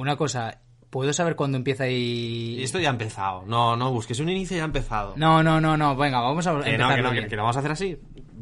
[0.00, 0.60] una cosa,
[0.90, 2.62] ¿puedo saber cuándo empieza y...?
[2.62, 3.44] Esto ya ha empezado.
[3.46, 5.14] No, no busques un inicio, ya ha empezado.
[5.16, 7.24] No, no, no, no, venga, vamos a que no, que no, bien.
[7.24, 7.98] que, que lo vamos a hacer así.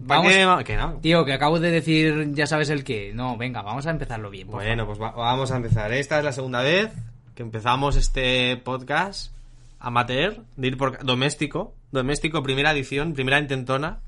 [0.06, 0.98] ¿Para Vamos- Que no.
[1.00, 3.12] Tío, que acabo de decir, ya sabes el qué.
[3.14, 4.48] No, venga, vamos a empezarlo bien.
[4.48, 5.92] Bueno, pues va- vamos a empezar.
[5.92, 6.92] Esta es la segunda vez
[7.34, 9.32] que empezamos este podcast
[9.80, 14.00] amateur, de ir por doméstico, doméstico, primera edición, primera intentona.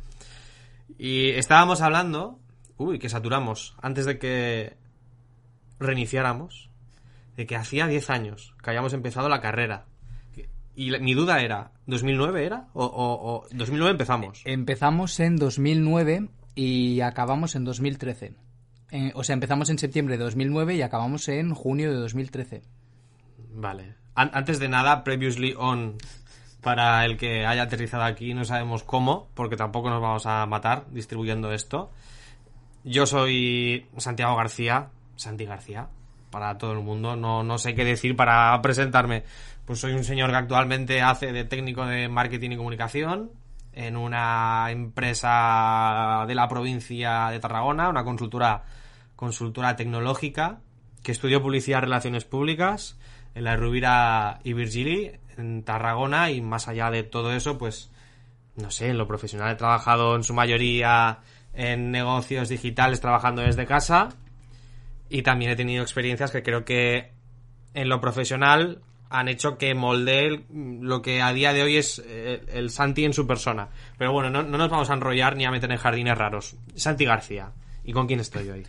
[0.99, 2.39] Y estábamos hablando,
[2.77, 4.77] uy, que saturamos, antes de que
[5.81, 6.68] reiniciáramos,
[7.39, 9.87] de que hacía 10 años que habíamos empezado la carrera.
[10.75, 12.67] Y la- mi duda era, ¿2009 era?
[12.75, 14.43] ¿O, o, o 2009 empezamos?
[14.45, 18.35] Empezamos en 2009 y acabamos en 2013.
[18.91, 22.63] Eh, o sea, empezamos en septiembre de 2009 y acabamos en junio de 2013.
[23.55, 23.95] Vale.
[24.17, 25.97] An- antes de nada, previously on,
[26.61, 30.87] para el que haya aterrizado aquí, no sabemos cómo, porque tampoco nos vamos a matar
[30.91, 31.93] distribuyendo esto.
[32.83, 35.89] Yo soy Santiago García, Santi García,
[36.31, 37.17] para todo el mundo.
[37.17, 39.25] No, no sé qué decir para presentarme.
[39.65, 43.31] Pues soy un señor que actualmente hace de técnico de marketing y comunicación
[43.73, 48.65] en una empresa de la provincia de Tarragona, una consultora,
[49.15, 50.61] consultora tecnológica,
[51.03, 52.99] que estudió publicidad y relaciones públicas
[53.35, 57.91] en la Rubira y Virgili, en Tarragona, y más allá de todo eso, pues,
[58.57, 61.21] no sé, en lo profesional he trabajado en su mayoría
[61.55, 64.09] en negocios digitales trabajando desde casa,
[65.09, 67.13] y también he tenido experiencias que creo que
[67.75, 70.45] en lo profesional han hecho que moldee el-
[70.83, 73.69] lo que a día de hoy es eh, el Santi en su persona.
[73.97, 76.57] Pero bueno, no, no nos vamos a enrollar ni a meter en jardines raros.
[76.75, 77.53] Santi García.
[77.85, 78.67] ¿Y con quién estoy hoy?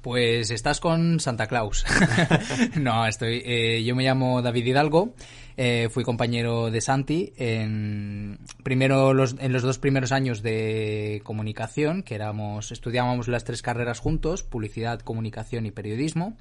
[0.00, 1.84] Pues estás con Santa Claus.
[2.76, 3.42] no, estoy.
[3.44, 5.14] eh, yo me llamo David Hidalgo.
[5.56, 12.02] Eh, fui compañero de Santi en primero los, en los dos primeros años de comunicación,
[12.02, 16.36] que éramos estudiábamos las tres carreras juntos: publicidad, comunicación y periodismo.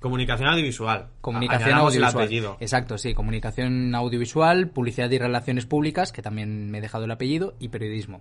[0.00, 1.08] Comunicación audiovisual.
[1.20, 2.24] Comunicación el audiovisual.
[2.24, 2.56] apellido.
[2.60, 7.54] Exacto, sí, comunicación audiovisual, publicidad y relaciones públicas, que también me he dejado el apellido,
[7.58, 8.20] y periodismo.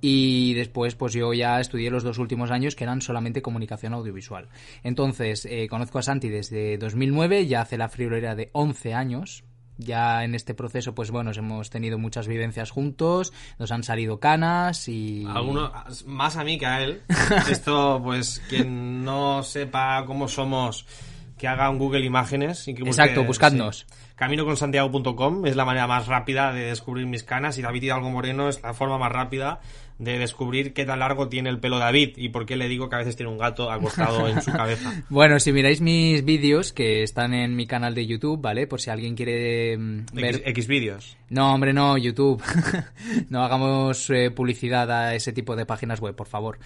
[0.00, 4.48] Y después, pues yo ya estudié los dos últimos años que eran solamente comunicación audiovisual.
[4.82, 9.44] Entonces, eh, conozco a Santi desde 2009, ya hace la friolera de 11 años.
[9.78, 14.88] Ya en este proceso, pues bueno, hemos tenido muchas vivencias juntos, nos han salido canas
[14.88, 15.24] y...
[15.32, 15.72] Alguno
[16.04, 17.02] más a mí que a él.
[17.50, 20.84] Esto, pues, quien no sepa cómo somos,
[21.38, 22.66] que haga un Google Imágenes.
[22.66, 23.86] Y que busque- Exacto, buscadnos.
[23.88, 23.94] sí.
[24.16, 28.60] Caminoconsantiago.com es la manera más rápida de descubrir mis canas y David Hidalgo Moreno es
[28.62, 29.60] la forma más rápida
[29.98, 32.96] de descubrir qué tan largo tiene el pelo David y por qué le digo que
[32.96, 35.02] a veces tiene un gato acostado en su cabeza.
[35.08, 38.66] Bueno, si miráis mis vídeos que están en mi canal de YouTube, ¿vale?
[38.66, 40.36] Por si alguien quiere mm, ver...
[40.36, 41.16] X, X vídeos.
[41.30, 42.42] No, hombre, no, YouTube.
[43.28, 46.58] no hagamos eh, publicidad a ese tipo de páginas web, por favor.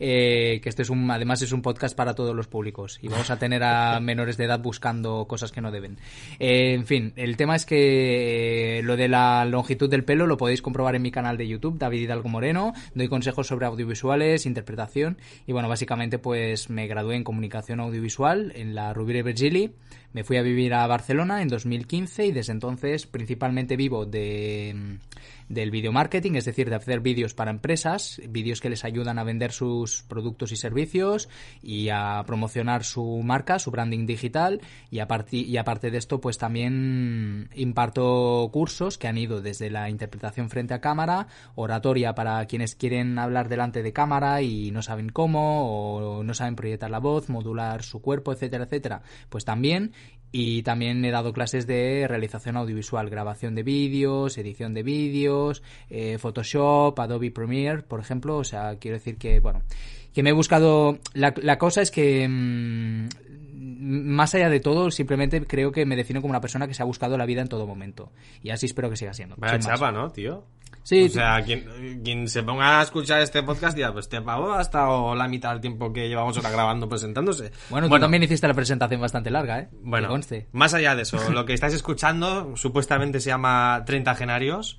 [0.00, 3.30] Eh, que esto es un, además es un podcast para todos los públicos y vamos
[3.30, 5.98] a tener a menores de edad buscando cosas que no deben.
[6.38, 10.36] Eh, en fin, el tema es que eh, lo de la longitud del pelo lo
[10.36, 12.72] podéis comprobar en mi canal de YouTube, David Hidalgo Moreno.
[12.94, 18.74] Doy consejos sobre audiovisuales, interpretación y bueno, básicamente pues me gradué en comunicación audiovisual en
[18.74, 19.72] la Rovira Virgili.
[20.12, 24.98] Me fui a vivir a Barcelona en 2015 y desde entonces principalmente vivo de,
[25.48, 29.24] del video marketing, es decir, de hacer vídeos para empresas, vídeos que les ayudan a
[29.24, 31.28] vender sus productos y servicios
[31.62, 34.60] y a promocionar su marca, su branding digital.
[34.90, 34.98] Y
[35.30, 40.74] y aparte de esto pues también imparto cursos que han ido desde la interpretación frente
[40.74, 46.22] a cámara, oratoria para quienes quieren hablar delante de cámara y no saben cómo o
[46.22, 49.92] no saben proyectar la voz, modular su cuerpo, etcétera, etcétera, pues también
[50.30, 56.18] y también he dado clases de realización audiovisual, grabación de vídeos, edición de vídeos, eh,
[56.18, 58.36] Photoshop, Adobe Premiere, por ejemplo.
[58.36, 59.62] O sea, quiero decir que, bueno,
[60.12, 60.98] que me he buscado...
[61.14, 63.08] La, la cosa es que, mm,
[63.88, 66.86] más allá de todo, simplemente creo que me defino como una persona que se ha
[66.86, 68.12] buscado la vida en todo momento.
[68.42, 69.34] Y así espero que siga siendo.
[69.38, 69.80] Vaya sin más.
[69.80, 70.44] chapa, ¿no, tío?
[70.82, 74.52] Sí, o sea, quien, quien se ponga a escuchar este podcast dirá, pues este pavo
[74.52, 77.50] ha estado la mitad del tiempo que llevamos ahora grabando presentándose.
[77.70, 79.68] Bueno, tú también hiciste la presentación bastante larga, ¿eh?
[79.82, 80.48] Bueno, conste.
[80.52, 84.78] más allá de eso, lo que estáis escuchando supuestamente se llama 30 Genarios.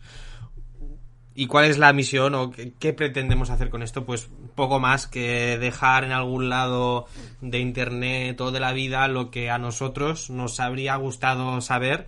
[1.39, 4.05] ¿Y cuál es la misión o qué, pretendemos hacer con esto?
[4.05, 7.05] Pues poco más que dejar en algún lado
[7.39, 12.07] de internet o de la vida lo que a nosotros nos habría gustado saber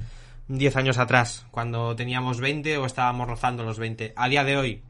[0.49, 4.11] 10 años atrás, cuando teníamos 20 o estábamos rozando los 20.
[4.17, 4.81] A día de hoy,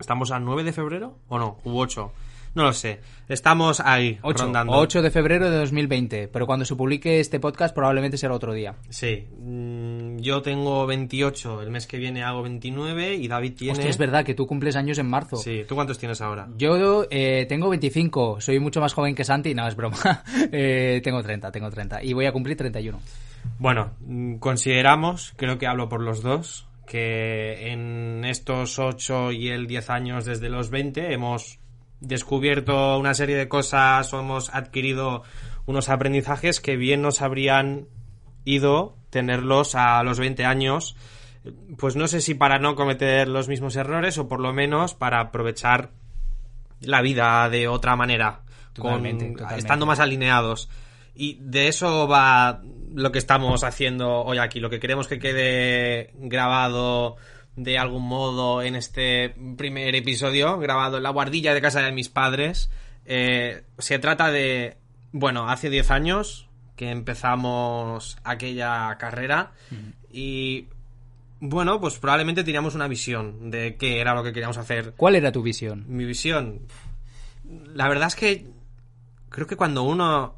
[0.00, 1.58] ¿estamos a 9 de febrero o no?
[1.62, 2.10] ¿U 8?
[2.54, 3.00] No lo sé.
[3.28, 4.72] Estamos ahí, 8, rondando.
[4.72, 8.74] 8 de febrero de 2020, pero cuando se publique este podcast probablemente será otro día.
[8.88, 9.26] Sí.
[9.38, 13.72] Mm, yo tengo 28, el mes que viene hago 29 y David tiene...
[13.72, 15.36] Hostia, es verdad que tú cumples años en marzo.
[15.36, 16.48] Sí, ¿tú cuántos tienes ahora?
[16.56, 19.98] Yo eh, tengo 25, soy mucho más joven que Santi, no, es broma.
[20.50, 22.98] Eh, tengo 30, tengo 30 y voy a cumplir 31.
[23.58, 29.66] Bueno, mm, consideramos, creo que hablo por los dos, que en estos 8 y el
[29.66, 31.58] 10 años desde los 20 hemos
[32.00, 35.22] descubierto una serie de cosas o hemos adquirido
[35.66, 37.86] unos aprendizajes que bien nos habrían
[38.44, 40.96] ido tenerlos a los 20 años,
[41.78, 45.20] pues no sé si para no cometer los mismos errores o por lo menos para
[45.20, 45.90] aprovechar
[46.80, 48.42] la vida de otra manera,
[48.72, 49.60] Totalmente, con- totalmente.
[49.60, 50.68] estando más alineados.
[51.14, 52.62] Y de eso va
[52.94, 57.16] lo que estamos haciendo hoy aquí, lo que queremos que quede grabado
[57.58, 62.08] de algún modo en este primer episodio, grabado en la guardilla de casa de mis
[62.08, 62.70] padres.
[63.04, 64.76] Eh, se trata de,
[65.12, 69.50] bueno, hace 10 años que empezamos aquella carrera
[70.12, 70.68] y,
[71.40, 75.32] bueno, pues probablemente teníamos una visión de qué era lo que queríamos hacer ¿Cuál era
[75.32, 75.84] tu visión?
[75.88, 76.60] mi visión.
[77.74, 78.46] La verdad es que
[79.30, 80.36] creo que cuando uno.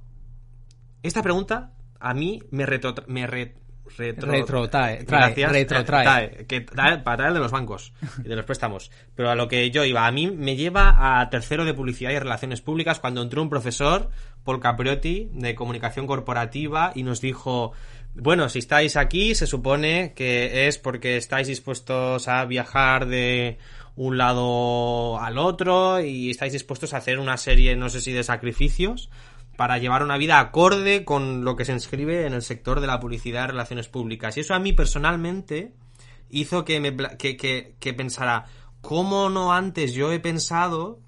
[1.03, 2.95] Esta pregunta a mí me retro.
[3.09, 3.57] Me re-
[3.97, 5.53] retro- Retrotrae, trae, Gracias.
[5.53, 6.05] retrotrae.
[6.05, 7.93] Trae, que trae- para traer de los bancos
[8.25, 8.91] y de los préstamos.
[9.15, 12.19] Pero a lo que yo iba, a mí me lleva a tercero de publicidad y
[12.19, 14.11] relaciones públicas cuando entró un profesor,
[14.45, 17.73] Paul Capriotti, de comunicación corporativa, y nos dijo.
[18.13, 23.59] Bueno, si estáis aquí, se supone que es porque estáis dispuestos a viajar de
[23.95, 28.25] un lado al otro y estáis dispuestos a hacer una serie, no sé si de
[28.25, 29.11] sacrificios,
[29.61, 32.99] para llevar una vida acorde con lo que se inscribe en el sector de la
[32.99, 34.35] publicidad y relaciones públicas.
[34.35, 35.75] Y eso a mí personalmente
[36.31, 38.47] hizo que, me, que, que, que pensara,
[38.81, 40.99] ¿cómo no antes yo he pensado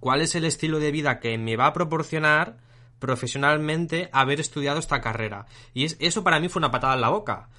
[0.00, 2.56] cuál es el estilo de vida que me va a proporcionar
[2.98, 5.46] profesionalmente haber estudiado esta carrera?
[5.72, 7.50] Y es, eso para mí fue una patada en la boca.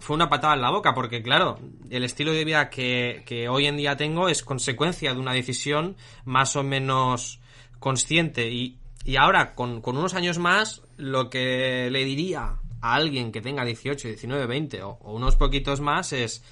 [0.00, 3.66] Fue una patada en la boca, porque claro, el estilo de vida que, que hoy
[3.66, 7.38] en día tengo es consecuencia de una decisión más o menos
[7.78, 8.50] consciente.
[8.50, 13.64] Y, y ahora, con, unos años más, lo que le diría a alguien que tenga
[13.64, 16.42] 18, 19, 20 o, o unos poquitos más es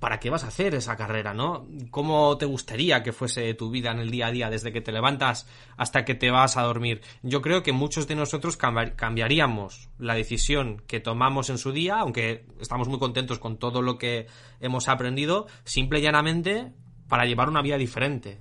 [0.00, 1.66] ¿para qué vas a hacer esa carrera, no?
[1.90, 4.92] ¿Cómo te gustaría que fuese tu vida en el día a día, desde que te
[4.92, 5.46] levantas
[5.76, 7.02] hasta que te vas a dormir?
[7.22, 11.98] Yo creo que muchos de nosotros cambiar- cambiaríamos la decisión que tomamos en su día,
[11.98, 14.26] aunque estamos muy contentos con todo lo que
[14.58, 16.72] hemos aprendido, simple y llanamente
[17.06, 18.40] para llevar una vida diferente.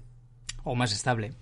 [0.63, 1.33] O más estable.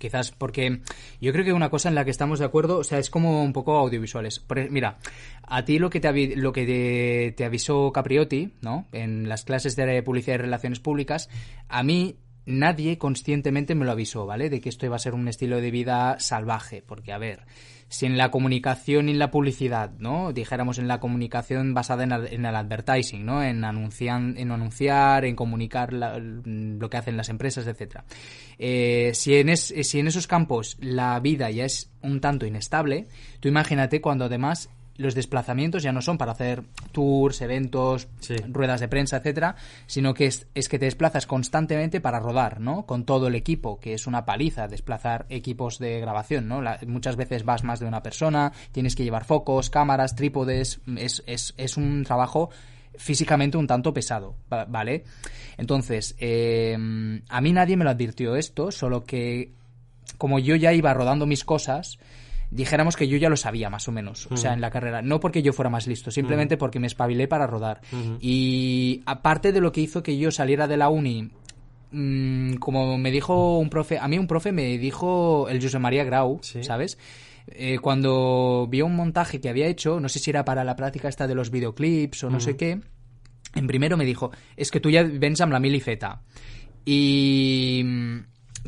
[0.00, 0.80] Quizás porque
[1.20, 3.44] yo creo que una cosa en la que estamos de acuerdo, o sea, es como
[3.44, 4.42] un poco audiovisuales.
[4.56, 4.96] E- mira,
[5.42, 8.88] a ti lo que te, lo que te avisó Capriotti, ¿no?
[8.92, 11.28] En las clases de publicidad y relaciones públicas,
[11.68, 12.16] a mí
[12.50, 14.50] nadie conscientemente me lo avisó, ¿vale?
[14.50, 17.40] De que esto iba a ser un estilo de vida salvaje, porque a ver,
[17.88, 20.32] si en la comunicación y en la publicidad, ¿no?
[20.32, 23.42] Dijéramos en la comunicación basada en, el- advertising, ¿no?
[23.42, 28.04] En, anunciar, en comunicar lo que hacen las empresas, etcétera.
[28.58, 33.08] Eh, si, en si en esos campos la vida ya es un tanto inestable,
[33.40, 38.34] tú imagínate cuando además los desplazamientos ya no son para hacer tours, eventos, Sí.
[38.48, 39.56] ruedas de prensa, etcétera,
[39.86, 42.84] sino que es, es que te desplazas constantemente para rodar, ¿no?
[42.84, 46.60] Con todo el equipo, que es una paliza desplazar equipos de grabación, ¿no?
[46.60, 51.22] La- muchas veces vas más de una persona, tienes que llevar focos, cámaras, trípodes, es,
[51.26, 52.50] es, es un trabajo
[52.96, 55.04] físicamente un tanto pesado, va- ¿vale?
[55.56, 56.76] Entonces, eh,
[57.28, 59.52] a mí nadie me lo advirtió esto, solo que
[60.18, 61.98] como yo ya iba rodando mis cosas,
[62.50, 65.20] dijéramos que yo ya lo sabía más o menos, o sea, en la carrera, no
[65.20, 67.80] porque yo fuera más listo, simplemente porque me espabilé para rodar.
[68.20, 71.30] Y aparte de lo que hizo que yo saliera de la uni,
[71.92, 76.04] mm, como me dijo un profe, a mí un profe me dijo el José María
[76.04, 76.62] Grau, Sí.
[76.64, 76.98] ¿sabes?
[77.46, 81.08] Eh, cuando vio un montaje que había hecho, no sé si era para la práctica
[81.08, 82.80] esta de los videoclips o no sé qué,
[83.54, 86.22] en primero me dijo, es que tú ya vens amb la mil i feta.
[86.84, 88.18] Y mm,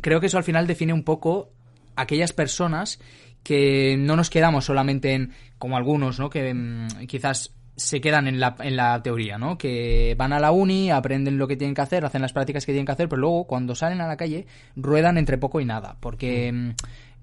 [0.01, 1.51] creo que eso al final define un poco
[1.95, 2.99] aquellas personas
[3.43, 6.29] que no nos quedamos solamente en, como algunos, ¿no?
[6.29, 9.57] Que mm, quizás se quedan en la, en la teoría, ¿no?
[9.57, 12.71] Que van a la uni, aprenden lo que tienen que hacer, hacen las prácticas que
[12.71, 14.45] tienen que hacer, pero luego cuando salen a la calle
[14.75, 16.69] ruedan entre poco y nada, porque mm,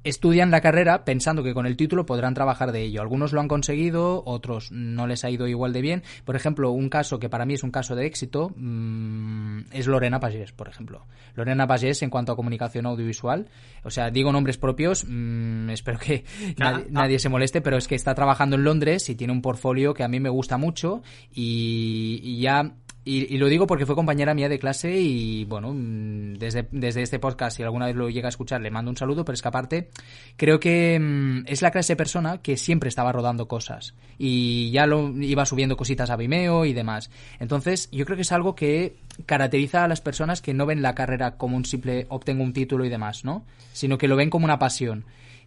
[0.05, 3.01] estudian la carrera pensando que con el título podrán trabajar de ello.
[3.01, 6.03] Algunos lo han conseguido, otros no les ha ido igual de bien.
[6.25, 10.21] Por ejemplo, un caso que para mí es un caso de éxito mm, es Lorena
[10.21, 11.07] Pagés, por ejemplo.
[11.35, 13.49] Lorena Pagés en cuanto a comunicación audiovisual.
[13.85, 16.25] O sea, digo nombres propios, mm, espero que
[16.57, 19.95] nadie, nadie se moleste, pero es que está trabajando en Londres y tiene un portfolio
[19.95, 21.03] que a mí me gusta mucho
[21.33, 26.35] y, y ya y, lo digo porque fue compañera mía de clase y, bueno, mm,
[26.35, 29.25] desde, desde este podcast, si alguna vez lo llega a escuchar, le mando un saludo,
[29.25, 29.89] pero es que aparte,
[30.37, 34.87] creo que mm, es la clase de persona que siempre estaba rodando cosas y ya
[34.87, 37.11] lo iba subiendo cositas a Vimeo y demás.
[37.39, 40.95] Entonces, yo creo que es algo que caracteriza a las personas que no ven la
[40.95, 43.47] carrera como un simple obtengo un título y demás, ¿no?
[43.73, 45.07] Sino que lo ven como una pasión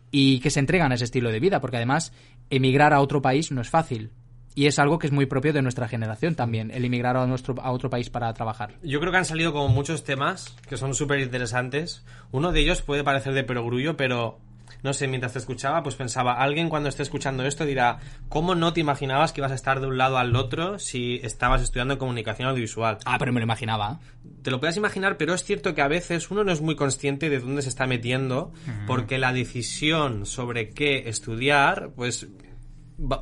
[0.10, 2.14] y que se entregan a ese estilo de vida, porque además
[2.50, 4.12] emigrar a otro país no es fácil
[4.56, 7.56] y es algo que es muy propio de nuestra generación también, el emigrar a, nuestro,
[7.62, 8.76] a otro país para trabajar.
[8.84, 12.04] Yo creo que han salido como muchos temas que son súper interesantes.
[12.32, 14.40] Uno de ellos puede parecer de perogrullo, pero
[14.84, 18.74] no sé, mientras te escuchaba, pues pensaba, alguien cuando esté escuchando esto dirá, ¿cómo no
[18.74, 22.50] te imaginabas que ibas a estar de un lado al otro si estabas estudiando comunicación
[22.50, 22.98] audiovisual?
[23.06, 24.02] Ah, pero me lo imaginaba.
[24.42, 27.30] Te lo puedes imaginar, pero es cierto que a veces uno no es muy consciente
[27.30, 28.52] de dónde se está metiendo,
[28.86, 32.28] porque la decisión sobre qué estudiar, pues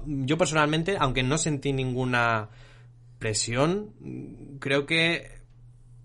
[0.05, 2.49] yo personalmente, aunque no sentí ninguna
[3.19, 3.93] presión,
[4.59, 5.40] creo que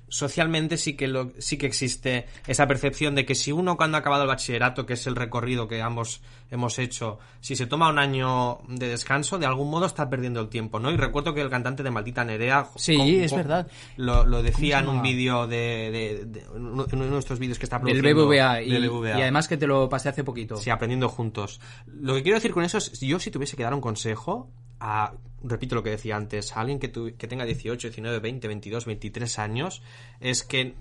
[0.09, 4.01] socialmente sí que lo, sí que existe esa percepción de que si uno cuando ha
[4.01, 7.99] acabado el bachillerato, que es el recorrido que ambos hemos hecho, si se toma un
[7.99, 10.91] año de descanso, de algún modo está perdiendo el tiempo, ¿no?
[10.91, 13.67] Y recuerdo que el cantante de Maldita Nerea sí, es verdad.
[13.97, 18.15] Lo, decía en un vídeo de, de, uno de nuestros vídeos que está produciendo del
[18.15, 20.57] BBVA, y, y, además que te lo pasé hace poquito.
[20.57, 21.61] Sí, aprendiendo juntos.
[21.87, 25.13] Lo que quiero decir con eso es, yo si tuviese que dar un consejo a,
[25.43, 29.83] repito lo que decía antes, alguien que, que tenga 18, 19, 20, 22, 23 años,
[30.21, 30.75] es que,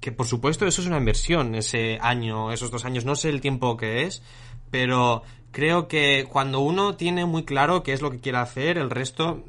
[0.00, 3.40] que por supuesto eso es una inversión, ese año, esos dos años, no sé el
[3.40, 4.22] tiempo que es,
[4.70, 8.90] pero creo que cuando uno tiene muy claro qué es lo que quiere hacer, el
[8.90, 9.44] resto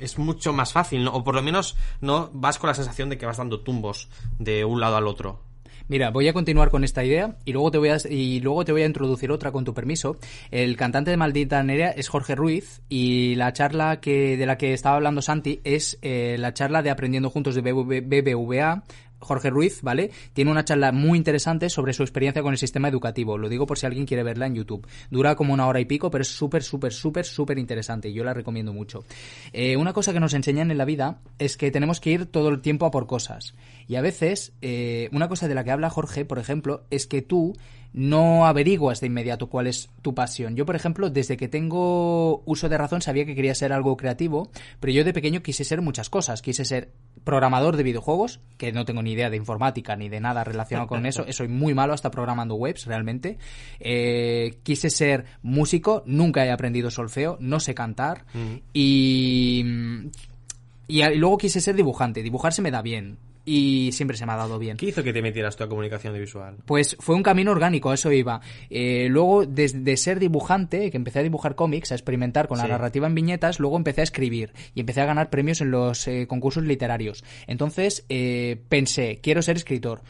[0.00, 3.26] es mucho más fácil, o por lo menos no vas con la sensación de que
[3.26, 4.08] vas dando tumbos
[4.38, 5.47] de un lado al otro.
[5.86, 8.72] Mira, voy a continuar con esta idea y luego te voy a, y luego te
[8.72, 10.16] voy a introducir otra con tu permiso.
[10.50, 14.72] El cantante de Maldita Nerea es Jorge Ruiz y la charla que de la que
[14.72, 18.82] estaba hablando Santi es eh, la charla de Aprendiendo Juntos de BBVA
[19.20, 20.10] Jorge Ruiz, ¿vale?
[20.32, 23.38] Tiene una charla muy interesante sobre su experiencia con el sistema educativo.
[23.38, 24.86] Lo digo por si alguien quiere verla en YouTube.
[25.10, 28.12] Dura como una hora y pico, pero es súper, súper, súper, súper interesante.
[28.12, 29.04] Yo la recomiendo mucho.
[29.52, 32.48] Eh, una cosa que nos enseñan en la vida es que tenemos que ir todo
[32.48, 33.54] el tiempo a por cosas.
[33.86, 37.22] Y a veces, eh, una cosa de la que habla Jorge, por ejemplo, es que
[37.22, 37.54] tú
[37.92, 40.56] no averiguas de inmediato cuál es tu pasión.
[40.56, 44.50] Yo, por ejemplo, desde que tengo uso de razón sabía que quería ser algo creativo,
[44.80, 46.42] pero yo de pequeño quise ser muchas cosas.
[46.42, 46.90] Quise ser
[47.24, 51.06] programador de videojuegos, que no tengo ni idea de informática ni de nada relacionado con
[51.06, 51.24] eso.
[51.32, 53.38] Soy muy malo hasta programando webs, realmente.
[53.80, 58.24] Eh, quise ser músico, nunca he aprendido solfeo, no sé cantar.
[58.34, 58.54] Mm.
[58.72, 59.64] Y,
[60.86, 62.22] y luego quise ser dibujante.
[62.22, 63.18] Dibujar se me da bien
[63.48, 64.76] y siempre se me ha dado bien.
[64.76, 66.56] ¿Qué hizo que te metieras tú a comunicación visual?
[66.66, 68.42] Pues fue un camino orgánico, a eso iba.
[68.68, 73.06] Eh, luego, desde ser dibujante, que empecé a dibujar cómics, a experimentar con la narrativa
[73.06, 76.64] en viñetas, luego empecé a escribir y empecé a ganar premios en los eh, concursos
[76.64, 77.24] literarios.
[77.46, 80.02] Entonces eh, pensé, quiero ser escritor.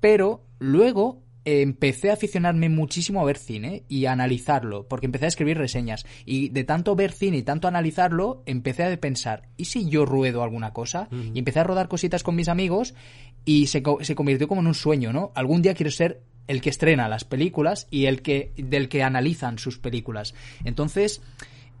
[0.00, 5.28] Pero luego empecé a aficionarme muchísimo a ver cine y a analizarlo, porque empecé a
[5.28, 6.04] escribir reseñas.
[6.24, 10.42] Y de tanto ver cine y tanto analizarlo, empecé a pensar, ¿y si yo ruedo
[10.42, 11.08] alguna cosa?
[11.34, 12.94] Y empecé a rodar cositas con mis amigos
[13.44, 15.32] y se, se convirtió como en un sueño, ¿no?
[15.34, 19.58] Algún día quiero ser el que estrena las películas y el que del que analizan
[19.58, 20.34] sus películas.
[20.64, 21.22] Entonces,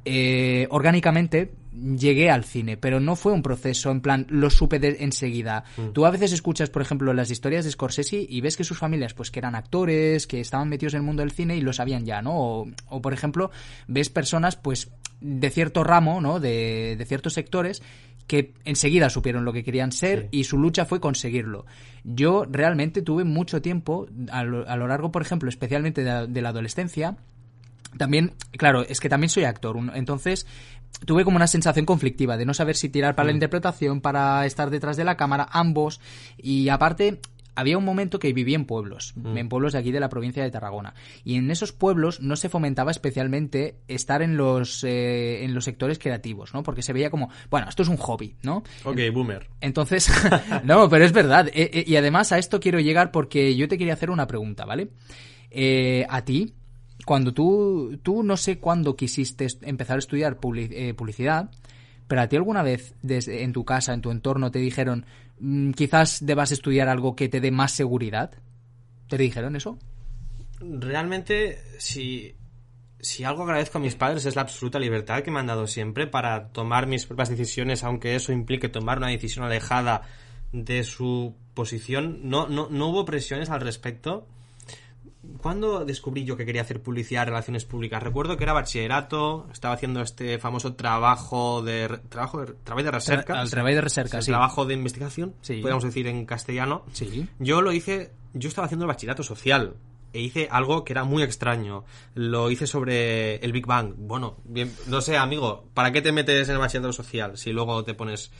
[0.04, 1.50] eh, orgánicamente
[1.96, 5.64] llegué al cine, pero no fue un proceso en plan lo supe de enseguida.
[5.76, 5.88] Mm.
[5.92, 9.14] Tú a veces escuchas, por ejemplo, las historias de Scorsese y ves que sus familias,
[9.14, 12.04] pues que eran actores, que estaban metidos en el mundo del cine y lo sabían
[12.04, 12.66] ya, ¿no?
[12.88, 13.50] O, por ejemplo,
[13.86, 16.40] ves personas, pues de cierto ramo, ¿no?
[16.40, 17.82] De, de ciertos sectores
[18.28, 21.64] que enseguida supieron lo que querían ser y su lucha fue conseguirlo.
[22.04, 27.16] Yo realmente tuve mucho tiempo, a lo, largo, por ejemplo, especialmente de la adolescencia,
[27.96, 30.46] también, claro, es que también soy actor, entonces
[31.06, 33.36] tuve como una sensación conflictiva de no saber si tirar para la mm.
[33.36, 36.00] interpretación, para estar detrás de la cámara, ambos,
[36.36, 37.20] y aparte
[37.58, 39.36] había un momento que viví en pueblos, mm.
[39.36, 40.94] en pueblos de aquí de la provincia de Tarragona.
[41.24, 45.98] Y en esos pueblos no se fomentaba especialmente estar en los, eh, en los sectores
[45.98, 46.62] creativos, ¿no?
[46.62, 48.62] Porque se veía como, bueno, esto es un hobby, ¿no?
[48.84, 49.48] Ok, boomer.
[49.60, 50.08] Entonces,
[50.64, 51.48] no, pero es verdad.
[51.48, 54.64] Eh, eh, y además a esto quiero llegar porque yo te quería hacer una pregunta,
[54.64, 54.90] ¿vale?
[56.08, 56.54] a ti,
[57.08, 61.50] cuando tú, tú no sé cuándo quisiste empezar a estudiar eh, publicidad,
[62.06, 65.06] pero a ti alguna vez desde, en tu casa, en tu entorno, te dijeron,
[65.40, 68.32] mm, quizás debas estudiar algo que te dé más seguridad.
[69.08, 69.78] ¿Te dijeron eso?
[70.60, 72.34] Realmente, si,
[73.00, 76.08] si algo agradezco a mis padres es la absoluta libertad que me han dado siempre
[76.08, 80.02] para tomar mis propias decisiones, aunque eso implique tomar una decisión alejada
[80.52, 82.20] de su posición.
[82.24, 84.26] No, no, no hubo presiones al respecto
[85.38, 88.02] ¿cuándo descubrí yo que quería hacer publicidad, relaciones públicas?
[88.02, 93.40] Recuerdo que era bachillerato, estaba haciendo este famoso trabajo de trabajo de, trabajo de recerca.
[93.40, 94.30] Al trabajo de recerca, sí.
[94.30, 95.60] Trabajo de investigación, Sí.
[95.60, 96.84] podríamos decir en castellano.
[96.92, 97.26] Sí.
[97.38, 99.74] Yo lo hice, yo estaba haciendo el bachillerato social
[100.12, 101.84] e hice algo que era muy extraño.
[102.14, 103.94] Lo hice sobre el Big Bang.
[103.96, 107.84] Bueno, bien, no sé, amigo, ¿para qué te metes en el bachillerato social si luego
[107.84, 108.32] te pones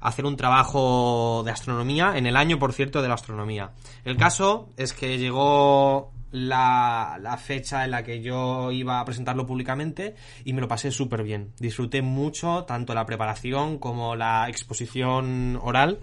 [0.00, 3.70] a hacer un trabajo de astronomía en el año, por cierto, de la astronomía?
[4.04, 10.14] El caso es que llegó la, fecha en la que yo iba a presentarlo públicamente
[10.44, 11.52] y me lo pasé súper bien.
[11.58, 16.00] Disfruté mucho tanto la preparación como la exposición oral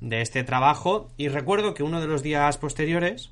[0.00, 3.30] de este trabajo y recuerdo que uno de los días posteriores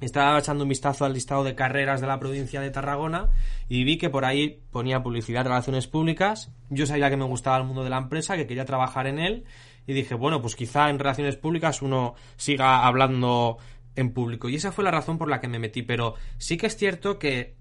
[0.00, 3.30] estaba echando un vistazo al listado de carreras de la provincia de Tarragona
[3.68, 6.52] y vi que por ahí ponía publicidad, relaciones públicas.
[6.70, 9.44] Yo sabía que me gustaba el mundo de la empresa, que quería trabajar en él
[9.88, 13.58] y dije, bueno, pues quizá en relaciones públicas uno siga hablando
[13.96, 14.48] en público.
[14.48, 17.18] Y esa fue la razón por la que me metí, pero sí que es cierto
[17.18, 17.56] que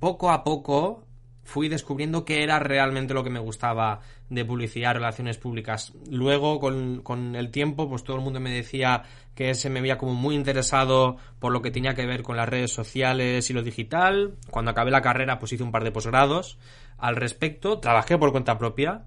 [0.00, 1.06] poco a poco
[1.44, 5.92] fui descubriendo qué era realmente lo que me gustaba de publicidad, relaciones públicas.
[6.10, 9.98] Luego, con, con, el tiempo, pues todo el mundo me decía que se me veía
[9.98, 13.62] como muy interesado por lo que tenía que ver con las redes sociales y lo
[13.62, 14.36] digital.
[14.50, 16.58] Cuando acabé la carrera, pues hice un par de posgrados
[16.96, 17.78] al respecto.
[17.78, 19.04] Trabajé por cuenta propia,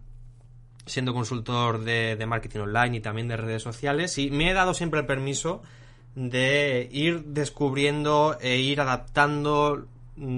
[0.85, 4.17] siendo consultor de, de marketing online y también de redes sociales.
[4.19, 5.63] Y me he dado siempre el permiso
[6.17, 9.85] de ir descubriendo e ir adaptando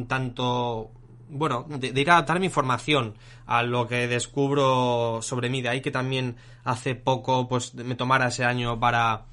[0.10, 0.92] tanto
[1.30, 5.62] bueno, de, de, ir a adaptar mi información a lo que descubro sobre mí.
[5.62, 9.26] De ahí que también hace poco pues me tomara ese año para,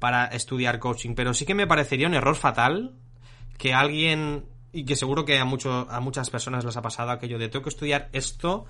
[0.00, 1.14] para estudiar coaching.
[1.14, 2.96] Pero sí que me parecería un error fatal
[3.56, 7.38] que alguien, y que seguro que a, mucho, a muchas personas les ha pasado aquello
[7.38, 8.66] de tengo que estudiar esto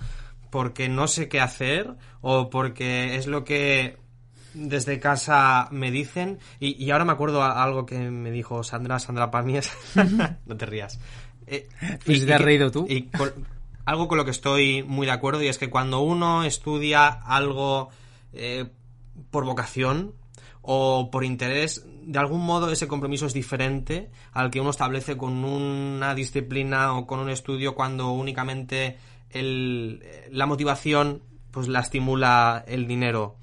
[0.51, 4.02] porque no sé qué hacer o porque es lo que
[4.55, 8.99] desde casa me dicen y, y ahora me acuerdo a algo que me dijo Sandra,
[8.99, 9.71] Sandra Pamies,
[10.47, 11.01] no te rías,
[11.47, 11.69] eh,
[12.05, 12.87] pues y, te has y, reído tú.
[12.89, 13.33] Y con,
[13.85, 17.91] algo con lo que estoy muy de acuerdo y es que cuando uno estudia algo
[18.33, 18.67] eh,
[19.31, 20.15] por vocación
[20.61, 25.45] o por interés, de algún modo ese compromiso es diferente al que uno establece con
[25.45, 28.99] una disciplina o con un estudio cuando únicamente
[29.31, 33.37] el, la motivación pues la estimula el dinero.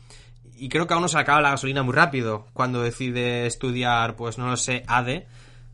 [0.59, 4.37] Y creo que a uno se acaba la gasolina muy rápido cuando decide estudiar, pues
[4.37, 5.25] no lo sé, ADE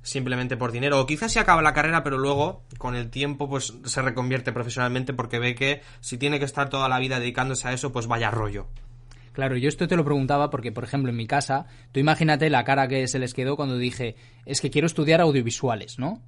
[0.06, 1.02] simplemente por dinero.
[1.02, 5.14] O quizás se acaba la carrera, pero luego, con el tiempo, pues se reconvierte profesionalmente
[5.14, 8.32] porque ve que si tiene que estar toda la vida dedicándose a eso, pues vaya
[8.32, 8.68] rollo.
[9.34, 12.64] Claro, yo esto te lo preguntaba porque, por ejemplo, en mi casa, tú imagínate la
[12.64, 16.22] cara que se les quedó cuando dije, es que quiero estudiar audiovisuales, ¿no?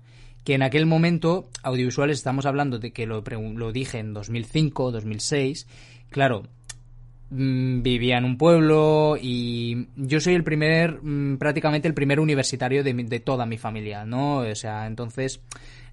[0.44, 5.68] Que en aquel momento, audiovisuales, estamos hablando de que lo, lo dije en 2005, 2006,
[6.10, 6.44] claro,
[7.30, 12.94] vivía en un pueblo y yo soy el primer, mmm, prácticamente el primer universitario de,
[12.94, 14.38] de, toda mi familia, ¿no?
[14.38, 15.42] O sea, entonces,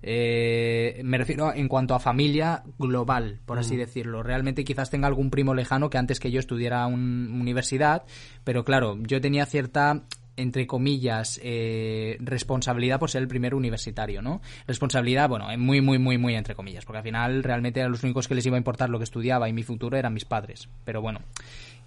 [0.03, 3.79] eh, me refiero en cuanto a familia global, por así mm.
[3.79, 4.23] decirlo.
[4.23, 8.05] Realmente quizás tenga algún primo lejano que antes que yo estudiara un universidad,
[8.44, 10.03] pero claro, yo tenía cierta
[10.37, 14.40] entre comillas, eh, responsabilidad por ser el primer universitario, ¿no?
[14.66, 18.29] Responsabilidad, bueno, muy, muy, muy, muy entre comillas, porque al final realmente a los únicos
[18.29, 20.68] que les iba a importar lo que estudiaba y mi futuro eran mis padres.
[20.85, 21.20] Pero bueno,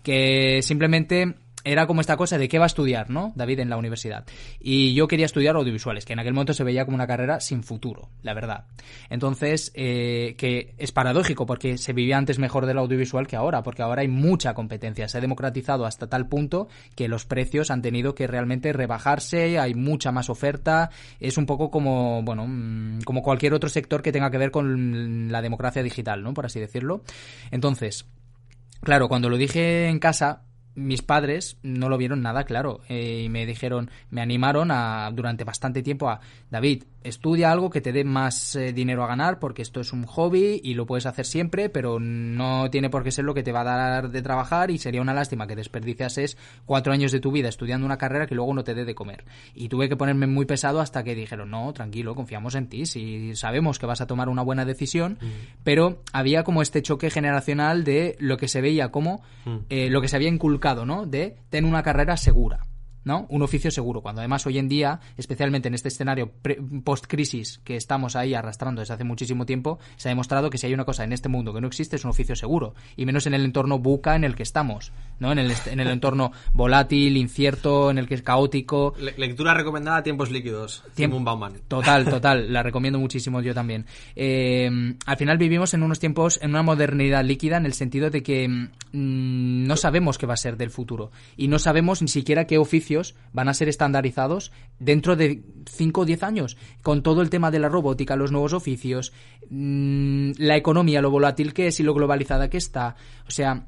[0.04, 3.34] que simplemente era como esta cosa de qué va a estudiar, ¿no?
[3.36, 4.26] David en la universidad.
[4.60, 7.64] Y yo quería estudiar audiovisuales, que en aquel momento se veía como una carrera sin
[7.64, 8.66] futuro, la verdad.
[9.10, 13.82] Entonces, eh, que es paradójico porque se vivía antes mejor del audiovisual que ahora, porque
[13.82, 15.08] ahora hay mucha competencia.
[15.08, 19.74] Se ha democratizado hasta tal punto que los precios han tenido que realmente rebajarse, hay
[19.74, 20.90] mucha más oferta.
[21.20, 22.48] Es un poco como, bueno,
[23.04, 26.34] como cualquier otro sector que tenga que ver con la democracia digital, ¿no?
[26.34, 27.04] Por así decirlo.
[27.52, 28.06] Entonces,
[28.82, 30.44] claro, cuando lo dije en casa,
[30.78, 35.44] mis padres no lo vieron nada claro eh, y me dijeron, me animaron a durante
[35.44, 36.20] bastante tiempo a
[36.52, 40.06] David, estudia algo que te dé más eh, dinero a ganar porque esto es un
[40.06, 43.52] hobby y lo puedes hacer siempre, pero no tiene por qué ser lo que te
[43.52, 47.32] va a dar de trabajar y sería una lástima que desperdiciases cuatro años de tu
[47.32, 49.26] vida estudiando una carrera que luego no te dé de comer.
[49.56, 53.36] Y tuve que ponerme muy pesado hasta que dijeron, no, tranquilo, confiamos en ti, si
[53.36, 55.26] sabemos que vas a tomar una buena decisión, mm.
[55.64, 59.56] pero había como este choque generacional de lo que se veía como mm.
[59.70, 61.06] eh, lo que se había inculcado ¿no?
[61.06, 62.68] De tener una carrera segura.
[63.08, 63.26] ¿No?
[63.30, 66.34] Un oficio seguro, cuando además hoy en día, especialmente en este escenario
[66.84, 70.74] post-crisis que estamos ahí arrastrando desde hace muchísimo tiempo, se ha demostrado que si hay
[70.74, 73.34] una cosa en este mundo que no existe es un oficio seguro, y menos en
[73.34, 75.32] el entorno buca en el que estamos, ¿no?
[75.32, 78.94] En el, en el entorno volátil, incierto, en el que es caótico.
[79.00, 81.54] Le lectura recomendada, Tiempos Líquidos, Tiempo, Bauman.
[81.70, 83.86] Total, total, la recomiendo muchísimo yo también.
[84.16, 84.70] Eh,
[85.06, 88.50] al final vivimos en unos tiempos, en una modernidad líquida, en el sentido de que
[88.50, 92.58] mmm, no sabemos qué va a ser del futuro, y no sabemos ni siquiera qué
[92.58, 92.97] oficio
[93.34, 97.60] van a ser estandarizados dentro de 5 o 10 años, con todo el tema de
[97.60, 99.14] la robótica, los nuevos oficios,
[99.50, 102.96] mm, la economía, lo volátil que es y lo globalizada que está.
[103.28, 103.66] O sea,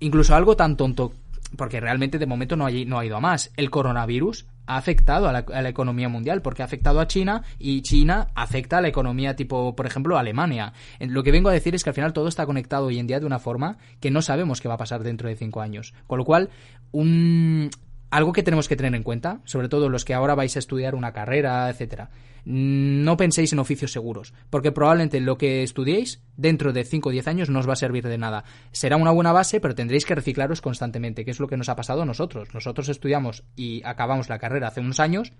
[0.00, 1.12] incluso algo tan tonto,
[1.56, 3.52] porque realmente de momento no, hay, no ha ido a más.
[3.56, 8.28] El coronavirus ha afectado a la, economía mundial, porque ha afectado a China y China
[8.34, 10.72] afecta a la economía tipo, por ejemplo, Alemania.
[11.00, 13.20] Lo que vengo a decir es que al final todo está conectado hoy en día
[13.20, 15.94] de una forma que no sabemos qué va a pasar dentro de cinco años.
[16.06, 16.50] Con lo cual,
[16.92, 17.70] un,
[18.12, 20.94] algo que tenemos que tener en cuenta, sobre todo los que ahora vais a estudiar
[20.94, 22.10] una carrera, etcétera,
[22.44, 27.26] no penséis en oficios seguros, porque probablemente lo que estudiéis dentro de 5 o 10
[27.28, 28.44] años no os va a servir de nada.
[28.70, 31.76] Será una buena base, pero tendréis que reciclaros constantemente, que es lo que nos ha
[31.76, 32.52] pasado a nosotros.
[32.52, 35.32] Nosotros estudiamos y acabamos la carrera hace unos años.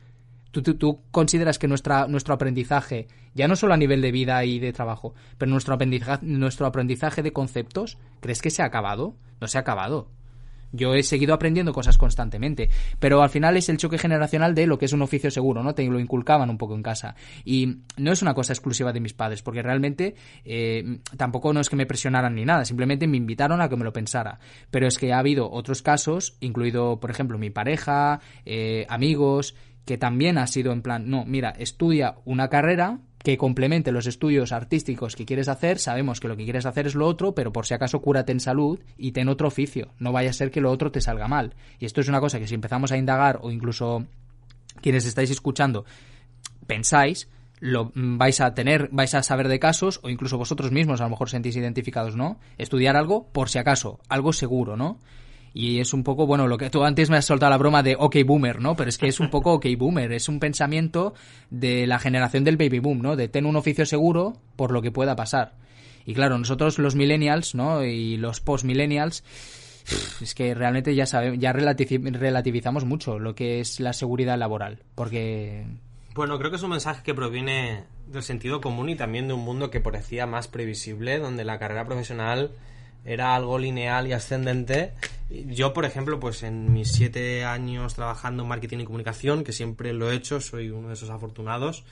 [0.51, 4.73] ¿Tú, tú, consideras que nuestro aprendizaje, ya no solo a nivel de vida y de
[4.73, 9.15] trabajo, pero nuestro aprendizaje, nuestro aprendizaje de conceptos, ¿crees que se ha acabado?
[9.41, 10.09] No se ha acabado.
[10.73, 14.79] Yo he seguido aprendiendo cosas constantemente, pero al final es el choque generacional de lo
[14.79, 15.75] que es un oficio seguro, ¿no?
[15.75, 17.15] Te lo inculcaban un poco en casa.
[17.45, 21.69] Y no es una cosa exclusiva de mis padres, porque realmente eh, tampoco no es
[21.69, 24.39] que me presionaran ni nada, simplemente me invitaron a que me lo pensara.
[24.71, 29.55] Pero es que ha habido otros casos, incluido, por ejemplo, mi pareja, eh, amigos,
[29.85, 34.53] que también ha sido en plan, no, mira, estudia una carrera, que complemente los estudios
[34.53, 37.67] artísticos que quieres hacer, sabemos que lo que quieres hacer es lo otro, pero por
[37.67, 40.71] si acaso cúrate en salud y ten otro oficio, no vaya a ser que lo
[40.71, 41.55] otro te salga mal.
[41.79, 44.07] Y esto es una cosa que si empezamos a indagar o incluso
[44.81, 45.85] quienes estáis escuchando
[46.67, 47.29] pensáis,
[47.61, 51.11] lo vais a tener, vais a saber de casos o incluso vosotros mismos a lo
[51.11, 52.41] mejor sentís identificados, ¿no?
[52.59, 54.99] Estudiar algo por si acaso, algo seguro, ¿no?
[55.55, 57.97] Y es un poco, bueno, lo que tú antes me has soltado la broma de
[57.99, 58.75] OK Boomer, ¿no?
[58.75, 61.15] Pero es que es un poco OK Boomer, es un pensamiento
[61.51, 63.17] de la generación del baby boom, ¿no?
[63.17, 65.55] De tener un oficio seguro por lo que pueda pasar.
[66.07, 67.85] Y claro, nosotros los millennials, ¿no?
[67.85, 69.25] Y los post-millennials,
[70.21, 75.67] es que realmente ya sabemos, ya relativizamos mucho lo que es la seguridad laboral, porque...
[76.15, 79.45] Bueno, creo que es un mensaje que proviene del sentido común y también de un
[79.45, 82.53] mundo que parecía más previsible, donde la carrera profesional
[83.05, 84.93] era algo lineal y ascendente.
[85.31, 89.93] Yo, por ejemplo, pues en mis siete años trabajando en marketing y comunicación, que siempre
[89.93, 91.85] lo he hecho, soy uno de esos afortunados,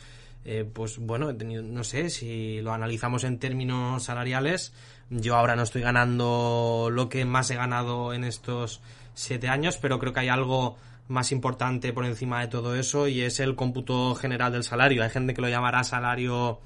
[0.45, 4.73] eh, pues bueno, he tenido, no sé, si lo analizamos en términos salariales,
[5.11, 8.81] yo ahora no estoy ganando lo que más he ganado en estos
[9.15, 10.77] siete años, pero creo que hay algo
[11.09, 15.03] más importante por encima de todo eso y es el cómputo general del salario.
[15.03, 16.61] Hay gente que lo llamará salario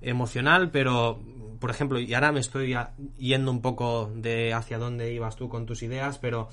[0.00, 1.20] emocional, pero
[1.58, 2.76] por ejemplo, y ahora me estoy
[3.18, 6.48] yendo un poco de hacia dónde ibas tú con tus ideas, pero,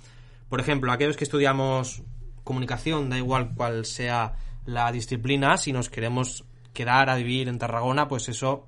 [0.49, 2.03] por ejemplo, aquellos que estudiamos
[2.43, 8.07] comunicación, da igual cuál sea la disciplina, si nos queremos quedar a vivir en Tarragona,
[8.07, 8.67] pues eso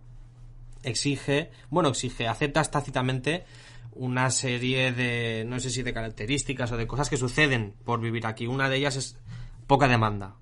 [0.83, 3.45] exige, bueno, exige, acepta tácitamente
[3.91, 8.27] una serie de, no sé si de características o de cosas que suceden por vivir
[8.27, 8.47] aquí.
[8.47, 9.17] Una de ellas es
[9.67, 10.35] poca demanda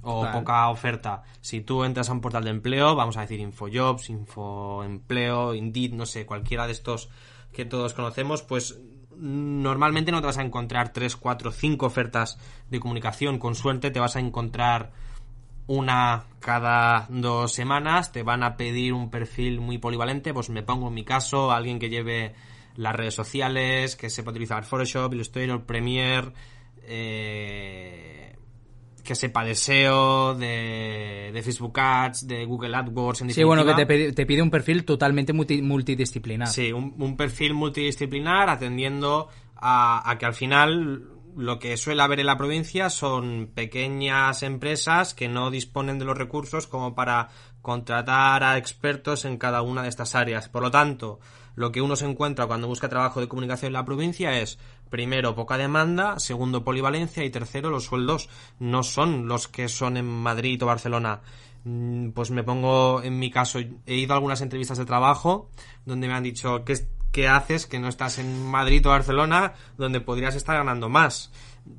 [0.00, 1.24] o poca oferta.
[1.42, 6.06] Si tú entras a un portal de empleo, vamos a decir InfoJobs, InfoEmpleo, Indeed, no
[6.06, 7.10] sé, cualquiera de estos
[7.52, 8.80] que todos conocemos, pues
[9.14, 12.38] normalmente no te vas a encontrar 3, 4, 5 ofertas
[12.70, 13.38] de comunicación.
[13.38, 14.92] Con suerte te vas a encontrar
[15.66, 18.10] una cada dos semanas.
[18.10, 20.32] Te van a pedir un perfil muy polivalente.
[20.32, 22.34] Pues me pongo en mi caso, alguien que lleve
[22.76, 26.32] las redes sociales, que sepa utilizar Photoshop, Illustrator, Premiere.
[26.84, 28.36] Eh,
[29.02, 33.74] que sepa de SEO, de, Facebook Ads, de Google AdWords, en Sí, bueno, que
[34.12, 36.48] te pide, un perfil totalmente multidisciplinar.
[36.48, 42.36] Sí, un, perfil multidisciplinar atendiendo a, que al final lo que suele haber en la
[42.36, 47.28] provincia son pequeñas empresas que no disponen de los recursos como para
[47.62, 50.48] contratar a expertos en cada una de estas áreas.
[50.48, 51.20] Por lo tanto,
[51.54, 54.58] lo que uno se encuentra cuando busca trabajo de comunicación en la provincia es
[54.92, 58.28] primero poca demanda, segundo polivalencia y tercero los sueldos
[58.60, 61.22] no son los que son en Madrid o Barcelona.
[61.64, 65.48] Mm, pues me pongo en mi caso, he ido a algunas entrevistas de trabajo
[65.86, 66.74] donde me han dicho ¿qué,
[67.10, 71.32] qué haces que no estás en Madrid o Barcelona donde podrías estar ganando más.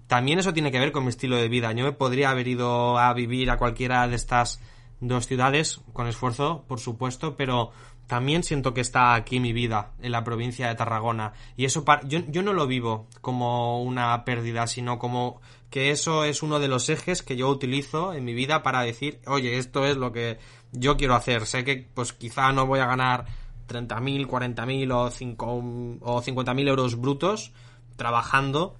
[0.07, 1.71] También eso tiene que ver con mi estilo de vida.
[1.73, 4.59] Yo me podría haber ido a vivir a cualquiera de estas
[5.01, 7.71] dos ciudades con esfuerzo, por supuesto, pero
[8.07, 11.33] también siento que está aquí mi vida, en la provincia de Tarragona.
[11.55, 16.43] Y eso, yo, yo no lo vivo como una pérdida, sino como que eso es
[16.43, 19.97] uno de los ejes que yo utilizo en mi vida para decir, oye, esto es
[19.97, 20.37] lo que
[20.71, 21.45] yo quiero hacer.
[21.47, 23.25] Sé que pues quizá no voy a ganar
[23.67, 25.45] 30.000, 40.000 o, 5,
[26.01, 27.53] o 50.000 euros brutos
[27.95, 28.77] trabajando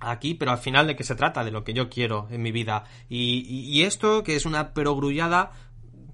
[0.00, 2.52] aquí, pero al final de qué se trata, de lo que yo quiero en mi
[2.52, 2.84] vida.
[3.08, 5.52] Y, y, y esto, que es una perogrullada,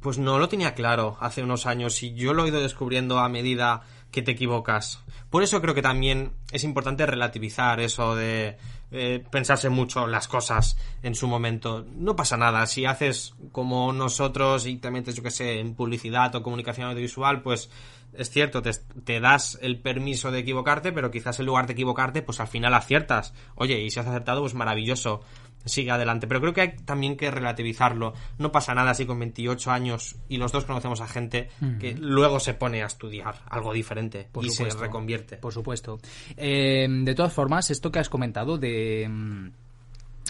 [0.03, 3.29] Pues no lo tenía claro hace unos años y yo lo he ido descubriendo a
[3.29, 5.03] medida que te equivocas.
[5.31, 8.59] Por eso creo que también es importante relativizar eso de
[8.91, 11.87] eh, pensarse mucho las cosas en su momento.
[11.97, 12.67] No pasa nada.
[12.67, 17.41] Si haces como nosotros y te metes, yo que sé, en publicidad o comunicación audiovisual,
[17.41, 17.71] pues
[18.13, 18.73] es cierto, te,
[19.05, 22.75] te, das el permiso de equivocarte, pero quizás en lugar de equivocarte, pues al final
[22.75, 23.33] aciertas.
[23.55, 25.23] Oye, y si has acertado, pues maravilloso
[25.65, 26.27] sigue adelante.
[26.27, 28.15] Pero creo que hay también que relativizarlo.
[28.39, 31.49] No pasa nada si con 28 años y los dos conocemos a gente
[31.81, 35.37] que luego se pone a estudiar algo diferente y se reconvierte.
[35.37, 36.01] Por supuesto.
[36.37, 39.49] Eh, de todas formas, esto que has comentado de mm,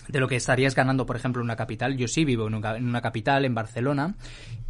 [0.08, 1.96] de lo que estarías ganando, por ejemplo, en una capital.
[1.96, 4.14] Yo sí vivo en una, capital, en Barcelona,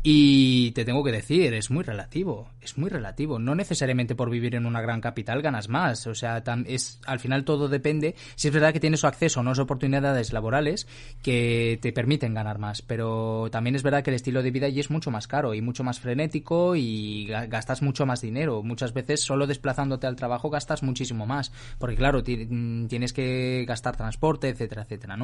[0.03, 3.39] y te tengo que decir, es muy relativo, es muy relativo.
[3.39, 7.45] No necesariamente por vivir en una gran capital ganas más, o sea, es al final
[7.45, 8.15] todo depende.
[8.35, 10.87] Si es verdad que tienes acceso a unas oportunidades laborales
[11.23, 14.81] que te permiten ganar más, pero también es verdad que el estilo de vida allí
[14.81, 18.63] es mucho más caro y mucho más frenético y gastas mucho más dinero.
[18.63, 24.49] Muchas veces solo desplazándote al trabajo gastas muchísimo más, porque claro, tienes que gastar transporte,
[24.49, 25.17] etcétera, etcétera.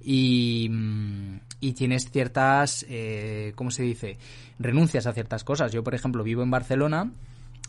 [0.00, 4.18] Y, mm, y tienes ciertas, eh, ¿cómo se dice?
[4.58, 5.72] Renuncias a ciertas cosas.
[5.72, 7.10] Yo, por ejemplo, vivo en Barcelona,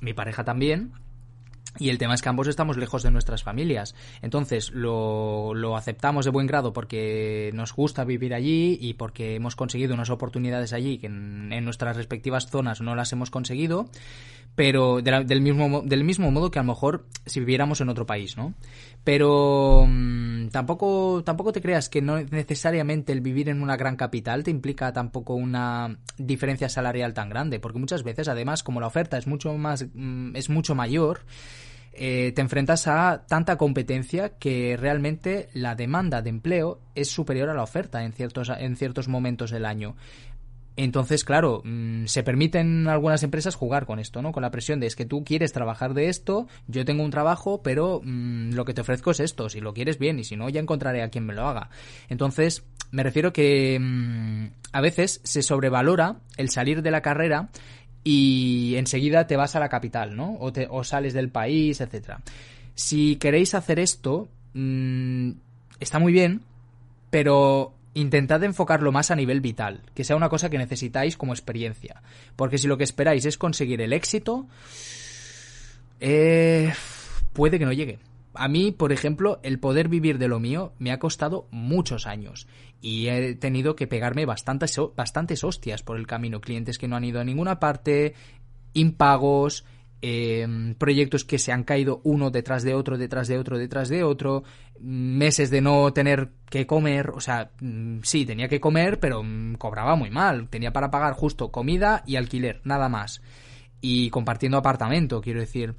[0.01, 0.93] mi pareja también,
[1.77, 3.95] y el tema es que ambos estamos lejos de nuestras familias.
[4.21, 9.55] Entonces lo, lo, aceptamos de buen grado porque nos gusta vivir allí y porque hemos
[9.55, 13.89] conseguido unas oportunidades allí que en nuestras respectivas zonas no las hemos conseguido
[14.55, 18.35] pero del, mismo, del mismo modo que a lo mejor si viviéramos en otro país,
[18.35, 18.53] ¿no?
[19.03, 24.43] Pero mm, tampoco, tampoco te creas que no necesariamente el vivir en una gran capital
[24.43, 29.17] te implica tampoco una diferencia salarial tan grande, porque muchas veces, además, como la oferta
[29.17, 31.21] es mucho más, mm, es mucho mayor,
[31.93, 37.53] eh, te enfrentas a tanta competencia que realmente la demanda de empleo es superior a
[37.53, 39.95] la oferta en ciertos, en ciertos momentos del año.
[40.75, 44.31] Entonces, claro, mm, se permiten algunas empresas jugar con esto, ¿no?
[44.31, 47.61] Con la presión de es que tú quieres trabajar de esto, yo tengo un trabajo,
[47.61, 50.47] pero mm, lo que te ofrezco es esto, si lo quieres bien y si no,
[50.49, 51.69] ya encontraré a quien me lo haga.
[52.07, 57.49] Entonces, me refiero que mm, a veces se sobrevalora el salir de la carrera
[58.03, 60.37] y enseguida te vas a la capital, ¿no?
[60.39, 62.21] O, te, o sales del país, etcétera.
[62.73, 64.29] Si queréis hacer esto,
[65.79, 66.41] está muy bien,
[67.09, 72.01] pero intentad enfocarlo más a nivel vital, que sea una cosa que necesitáis como experiencia.
[72.35, 74.47] Porque si lo que esperáis es conseguir el éxito,
[75.99, 76.73] eh,
[77.33, 77.99] puede que no llegue.
[78.35, 82.47] A mí, por ejemplo, el poder vivir de lo mío me ha costado muchos años
[82.79, 86.39] y he tenido que pegarme bastantes, bastantes hostias por el camino.
[86.39, 88.13] Clientes que no han ido a ninguna parte,
[88.73, 89.65] impagos,
[90.01, 94.03] Em, proyectos que se han caído uno detrás de otro, detrás de otro, detrás de
[94.03, 94.43] otro,
[94.79, 99.55] meses de no tener que comer, o sea, mm, sí, tenía que comer, pero mm,
[99.55, 103.21] cobraba muy mal, tenía para pagar justo comida y alquiler, nada más.
[103.81, 105.75] Y compartiendo apartamento, quiero decir.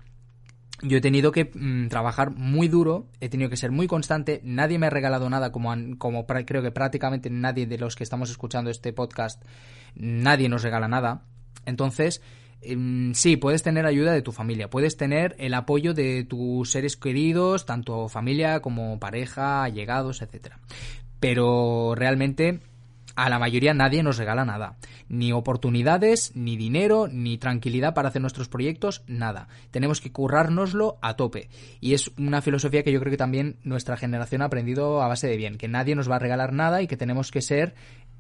[0.82, 4.78] Yo he tenido que mm, trabajar muy duro, he tenido que ser muy constante, nadie
[4.78, 8.70] me ha regalado nada como, como creo que prácticamente nadie de los que estamos escuchando
[8.70, 9.42] este podcast,
[9.94, 11.24] nadie nos regala nada.
[11.66, 12.22] Entonces,
[13.14, 17.66] sí, puedes tener ayuda de tu familia, puedes tener el apoyo de tus seres queridos,
[17.66, 20.58] tanto familia como pareja, allegados, etcétera.
[21.20, 22.60] Pero realmente
[23.16, 24.76] a la mayoría nadie nos regala nada.
[25.08, 29.48] Ni oportunidades, ni dinero, ni tranquilidad para hacer nuestros proyectos, nada.
[29.70, 31.48] Tenemos que currárnoslo a tope.
[31.80, 35.26] Y es una filosofía que yo creo que también nuestra generación ha aprendido a base
[35.26, 37.74] de bien, que nadie nos va a regalar nada y que tenemos que ser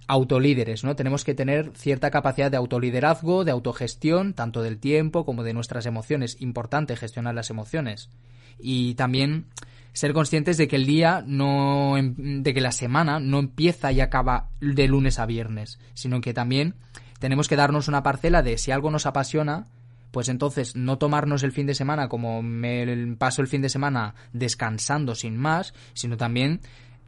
[0.06, 0.96] autolíderes, ¿no?
[0.96, 5.86] Tenemos que tener cierta capacidad de autoliderazgo, de autogestión, tanto del tiempo como de nuestras
[5.86, 6.36] emociones.
[6.40, 8.10] Importante gestionar las emociones.
[8.58, 9.46] Y también
[9.92, 14.00] ser conscientes de que el día no, em, de que la semana no empieza y
[14.00, 16.74] acaba de lunes a viernes, sino que también
[17.18, 19.66] tenemos que darnos una parcela de si algo nos apasiona,
[20.10, 24.14] pues entonces no tomarnos el fin de semana como me paso el fin de semana
[24.32, 26.60] descansando sin más, sino también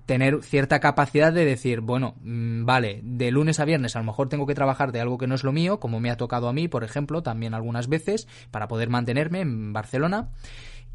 [0.07, 4.29] tener cierta capacidad de decir, bueno, mm, vale, de lunes a viernes a lo mejor
[4.29, 6.53] tengo que trabajar de algo que no es lo mío, como me ha tocado a
[6.53, 10.31] mí, por ejemplo, también algunas veces, para poder mantenerme en Barcelona.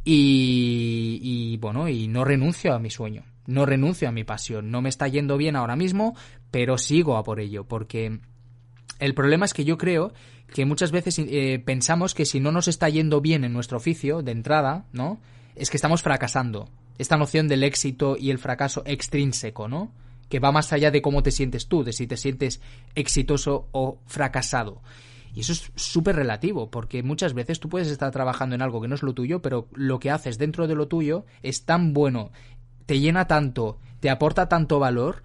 [0.04, 4.72] Y, y bueno, y no renuncio a mi sueño, no renuncio a mi pasión.
[4.72, 6.16] No me está yendo bien ahora mismo,
[6.50, 8.20] pero sigo a por ello, porque
[9.00, 10.14] el problema es que yo creo
[10.54, 14.22] que muchas veces eh, pensamos que si no nos está yendo bien en nuestro oficio,
[14.22, 15.20] de entrada, ¿no?
[15.56, 19.92] Es que estamos fracasando esta noción del éxito y el fracaso extrínseco, ¿no?
[20.30, 22.62] Que va más allá de cómo te sientes tú, de si te sientes
[22.96, 24.82] exitoso o fracasado.
[25.34, 28.88] Y eso es súper relativo, porque muchas veces tú puedes estar trabajando en algo que
[28.88, 32.32] no es lo tuyo, pero lo que haces dentro de lo tuyo es tan bueno,
[32.88, 35.22] te llena tanto, te aporta tanto valor,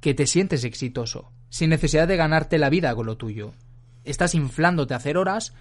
[0.00, 1.32] que te sientes exitoso.
[1.48, 3.54] sin necesidad de ganarte la vida con lo tuyo.
[4.04, 5.52] Estás inflándote a hacer horas,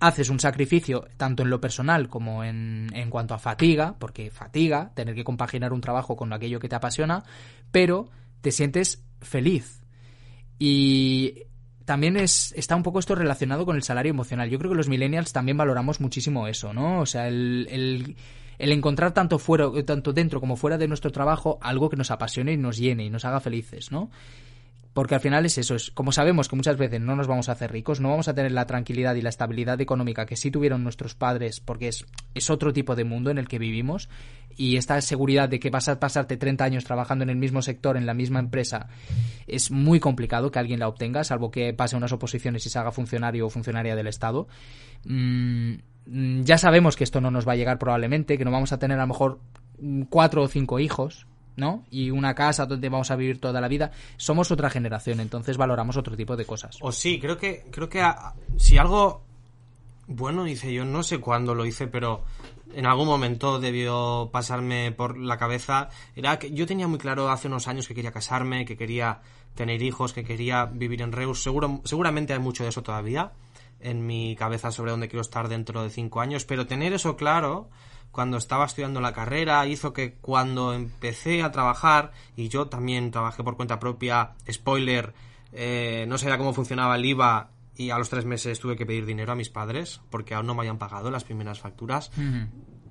[0.00, 4.92] haces un sacrificio tanto en lo personal como en, en cuanto a fatiga, porque fatiga
[4.94, 7.24] tener que compaginar un trabajo con aquello que te apasiona,
[7.70, 9.82] pero te sientes feliz.
[10.58, 11.44] Y
[11.84, 14.48] también es, está un poco esto relacionado con el salario emocional.
[14.48, 17.00] Yo creo que los millennials también valoramos muchísimo eso, ¿no?
[17.00, 18.16] O sea, el, el,
[18.58, 22.52] el encontrar tanto fuera, tanto dentro como fuera de nuestro trabajo algo que nos apasione
[22.52, 24.10] y nos llene y nos haga felices, ¿no?
[24.92, 27.52] Porque al final es eso, es como sabemos que muchas veces no nos vamos a
[27.52, 30.84] hacer ricos, no vamos a tener la tranquilidad y la estabilidad económica que sí tuvieron
[30.84, 32.04] nuestros padres, porque es,
[32.34, 34.10] es otro tipo de mundo en el que vivimos,
[34.56, 37.96] y esta seguridad de que vas a pasarte 30 años trabajando en el mismo sector,
[37.96, 38.88] en la misma empresa,
[39.46, 42.92] es muy complicado que alguien la obtenga, salvo que pase unas oposiciones y se haga
[42.92, 44.46] funcionario o funcionaria del Estado.
[45.04, 45.76] Mm,
[46.42, 48.98] ya sabemos que esto no nos va a llegar probablemente, que no vamos a tener
[48.98, 49.40] a lo mejor
[50.10, 51.84] cuatro o cinco hijos, ¿no?
[51.90, 53.90] Y una casa donde vamos a vivir toda la vida.
[54.16, 56.78] Somos otra generación, entonces valoramos otro tipo de cosas.
[56.80, 59.22] O sí, creo que, creo que a- si algo
[60.06, 62.24] bueno hice yo, no sé cuándo lo hice, pero
[62.74, 67.48] en algún momento debió pasarme por la cabeza, era que yo tenía muy claro hace
[67.48, 69.20] unos años que quería casarme, que quería
[69.54, 71.42] tener hijos, que quería vivir en Reus.
[71.42, 73.32] Seguro, seguramente hay mucho de eso todavía
[73.82, 77.68] en mi cabeza sobre dónde quiero estar dentro de cinco años, pero tener eso claro
[78.10, 83.42] cuando estaba estudiando la carrera hizo que cuando empecé a trabajar, y yo también trabajé
[83.42, 85.14] por cuenta propia, spoiler,
[85.52, 89.06] eh, no sabía cómo funcionaba el IVA y a los tres meses tuve que pedir
[89.06, 92.10] dinero a mis padres porque aún no me habían pagado las primeras facturas.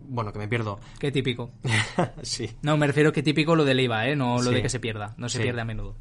[0.08, 0.80] Bueno, que me pierdo.
[1.00, 1.52] Qué típico.
[2.24, 2.50] sí.
[2.64, 4.16] No, me refiero que típico lo del IVA, ¿eh?
[4.16, 4.56] No lo Sí.
[4.56, 5.14] de que se pierda.
[5.18, 5.44] No se Sí.
[5.44, 5.96] pierde a menudo.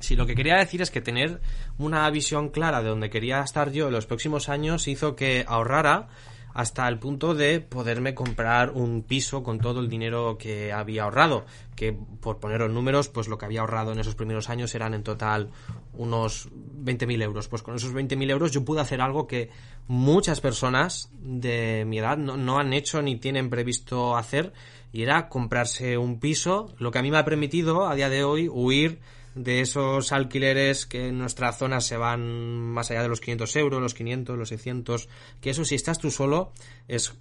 [0.00, 1.40] Sí, lo que quería decir es que tener
[1.78, 6.08] una visión clara de donde quería estar yo en los próximos años hizo que ahorrara
[6.54, 11.44] hasta el punto de poderme comprar un piso con todo el dinero que había ahorrado.
[11.76, 15.02] Que por poneros números, pues lo que había ahorrado en esos primeros años eran en
[15.02, 15.50] total
[15.92, 17.48] unos 20.000 euros.
[17.48, 19.50] Pues con esos 20.000 euros yo pude hacer algo que
[19.86, 24.52] muchas personas de mi edad no, no han hecho ni tienen previsto hacer
[24.92, 28.24] y era comprarse un piso, lo que a mí me ha permitido a día de
[28.24, 29.00] hoy huir
[29.34, 33.80] de esos alquileres que en nuestra zona se van más allá de los 500 euros,
[33.80, 35.08] los 500, los 600,
[35.40, 36.52] que eso si estás tú solo
[36.88, 37.14] es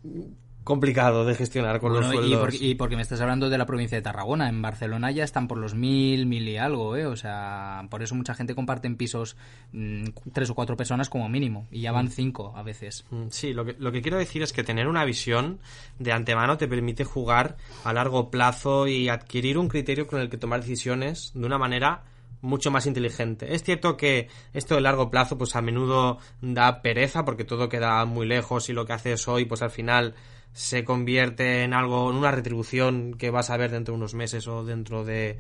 [0.64, 2.40] complicado de gestionar con los y, sueldos.
[2.40, 4.50] porque, y porque me estás hablando de la provincia de Tarragona.
[4.50, 7.06] En Barcelona ya están por los mil, mil y algo, ¿eh?
[7.06, 9.36] O sea, por eso mucha gente comparte en pisos
[9.72, 11.68] mm, tres o cuatro personas como mínimo.
[11.72, 13.06] Y ya van cinco a veces.
[13.10, 15.60] Mm, Sí, lo que, lo que quiero decir es que tener una visión
[15.98, 20.38] de antemano te permite jugar a largo plazo y adquirir un criterio con el que
[20.38, 22.04] tomar decisiones de una manera
[22.42, 23.54] mucho más inteligente.
[23.54, 28.06] Es cierto que esto de largo plazo pues a menudo da pereza porque todo queda
[28.06, 30.16] muy lejos y lo que haces hoy pues al final
[30.54, 34.48] se convierte en algo, en una retribución que vas a ver dentro de unos meses
[34.48, 35.40] o dentro de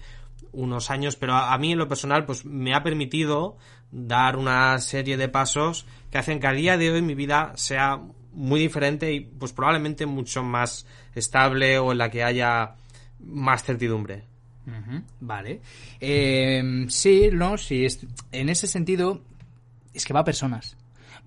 [0.51, 3.57] unos años, pero a, a mí en lo personal pues me ha permitido
[3.91, 7.99] dar una serie de pasos que hacen que a día de hoy mi vida sea
[8.33, 12.75] muy diferente y pues probablemente mucho más estable o en la que haya
[13.19, 14.23] más certidumbre.
[15.19, 15.61] Vale.
[15.99, 17.85] Eh, sí, no, sí.
[17.85, 19.21] es- en ese sentido,
[19.93, 20.77] es que va a personas.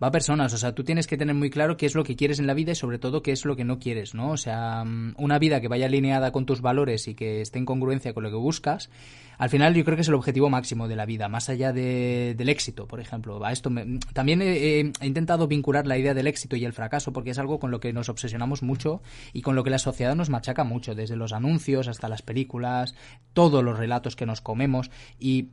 [0.01, 0.53] Va a personas.
[0.53, 2.55] O sea, tú tienes que tener muy claro qué es lo que quieres en la
[2.55, 4.31] vida y sobre todo qué es lo que no quieres, ¿no?
[4.31, 7.65] O sea, mm, una vida que vaya alineada con tus valores y que esté en
[7.65, 8.91] congruencia con lo que buscas,
[9.39, 12.35] al final yo creo que es el objetivo máximo de la vida, más allá de-
[12.37, 13.45] del éxito, por ejemplo.
[13.45, 16.73] A esto me- también he, he- he intentado vincular la idea del éxito y el
[16.73, 19.03] fracaso porque es algo con lo que nos obsesionamos mucho
[19.33, 22.95] y con lo que la sociedad nos machaca mucho, desde los anuncios hasta las películas,
[23.33, 25.49] todos los relatos que nos comemos y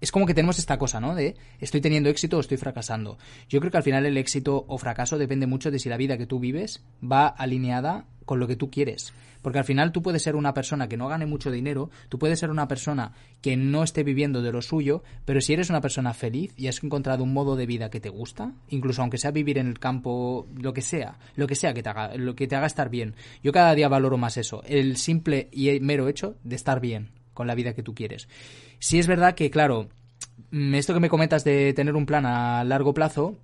[0.00, 1.14] es como que tenemos esta cosa, ¿no?
[1.14, 3.18] De estoy teniendo éxito o estoy fracasando.
[3.48, 6.18] Yo creo que al final el éxito o fracaso depende mucho de si la vida
[6.18, 9.12] que tú vives va alineada con lo que tú quieres.
[9.42, 12.38] Porque al final tú puedes ser una persona que no gane mucho dinero, tú puedes
[12.38, 16.14] ser una persona que no esté viviendo de lo suyo, pero si eres una persona
[16.14, 19.58] feliz y has encontrado un modo de vida que te gusta, incluso aunque sea vivir
[19.58, 22.56] en el campo, lo que sea, lo que sea que te haga, lo que te
[22.56, 23.16] haga estar bien.
[23.42, 27.46] Yo cada día valoro más eso, el simple y mero hecho de estar bien con
[27.46, 28.28] la vida que tú quieres.
[28.78, 29.88] Sí es verdad que, claro,
[30.50, 33.36] mm, esto que me comentas de tener un plan a largo plazo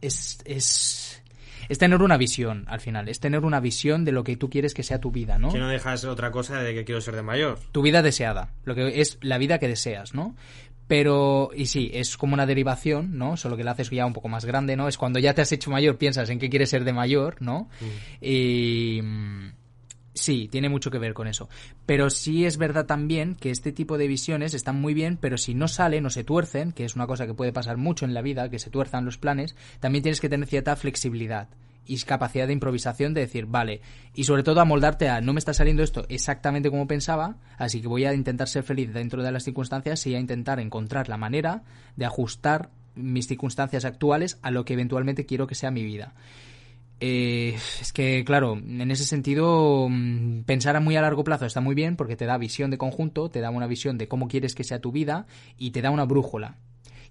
[0.00, 1.22] es, es,
[1.68, 4.74] es tener una visión al final, es tener una visión de lo que tú quieres
[4.74, 5.52] que sea tu vida, ¿no?
[5.52, 7.58] Que no deja de ser otra cosa de que quiero ser de mayor.
[7.72, 10.34] Tu vida deseada, lo que es la vida que deseas, ¿no?
[10.88, 13.36] Pero, y sí, es como una derivación, ¿no?
[13.36, 14.88] Solo que la haces ya un poco más grande, ¿no?
[14.88, 17.68] Es cuando ya te has hecho mayor, piensas en qué quieres ser de mayor, ¿no?
[18.22, 19.02] Y.
[20.18, 21.48] Sí, tiene mucho que ver con eso.
[21.86, 25.54] Pero sí es verdad también que este tipo de visiones están muy bien, pero si
[25.54, 28.20] no salen o se tuercen, que es una cosa que puede pasar mucho en la
[28.20, 31.48] vida, que se tuerzan los planes, también tienes que tener cierta flexibilidad
[31.86, 33.80] y capacidad de improvisación de decir, vale,
[34.12, 37.86] y sobre todo amoldarte a no me está saliendo esto exactamente como pensaba, así que
[37.86, 41.62] voy a intentar ser feliz dentro de las circunstancias y a intentar encontrar la manera
[41.96, 46.12] de ajustar mis circunstancias actuales a lo que eventualmente quiero que sea mi vida.
[47.00, 51.60] Eh, es que, claro, en ese sentido, mm, pensar a muy a largo plazo está
[51.60, 54.54] muy bien porque te da visión de conjunto, te da una visión de cómo quieres
[54.54, 55.26] que sea tu vida
[55.56, 56.56] y te da una brújula.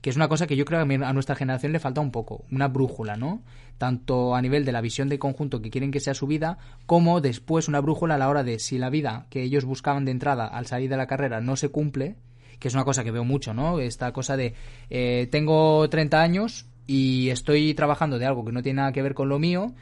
[0.01, 2.45] Que es una cosa que yo creo que a nuestra generación le falta un poco,
[2.51, 3.41] una brújula, ¿no?
[3.77, 7.19] Tanto a nivel de la visión de conjunto que quieren que sea su vida, como
[7.19, 10.45] después una brújula a la hora de si la vida que ellos buscaban de entrada
[10.45, 12.15] al salir de la carrera no se cumple,
[12.59, 13.79] que es una cosa que veo mucho, ¿no?
[13.79, 14.53] Esta cosa de
[14.89, 19.13] eh, tengo 30 años, y estoy trabajando de algo que no tiene nada que ver
[19.13, 19.73] con lo mío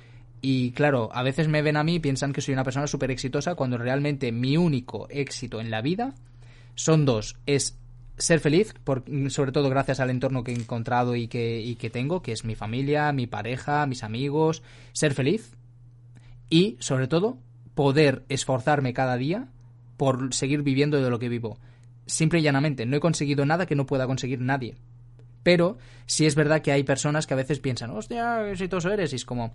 [0.47, 3.09] y claro, a veces me ven a mí y piensan que soy una persona súper
[3.09, 6.13] exitosa cuando realmente mi único éxito en la vida
[6.75, 7.35] son dos.
[7.47, 7.79] Es
[8.17, 11.89] ser feliz, por, sobre todo gracias al entorno que he encontrado y que, y que
[11.89, 14.61] tengo, que es mi familia, mi pareja, mis amigos.
[14.93, 15.55] Ser feliz
[16.51, 17.39] y, sobre todo,
[17.73, 19.47] poder esforzarme cada día
[19.97, 21.57] por seguir viviendo de lo que vivo.
[22.05, 24.75] Simple y llanamente, no he conseguido nada que no pueda conseguir nadie.
[25.45, 25.77] Pero
[26.07, 29.13] sí es verdad que hay personas que a veces piensan, hostia, qué exitoso eres.
[29.13, 29.53] Y es como,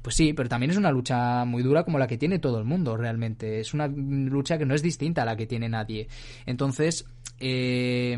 [0.00, 2.64] pues sí, pero también es una lucha muy dura como la que tiene todo el
[2.64, 3.58] mundo realmente.
[3.58, 6.06] Es una lucha que no es distinta a la que tiene nadie.
[6.46, 7.04] Entonces,
[7.40, 8.16] eh,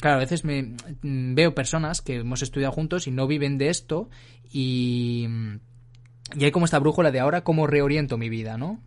[0.00, 4.08] claro, a veces me veo personas que hemos estudiado juntos y no viven de esto
[4.50, 5.28] y,
[6.34, 8.80] y hay como esta brújula de ahora cómo reoriento mi vida, ¿no?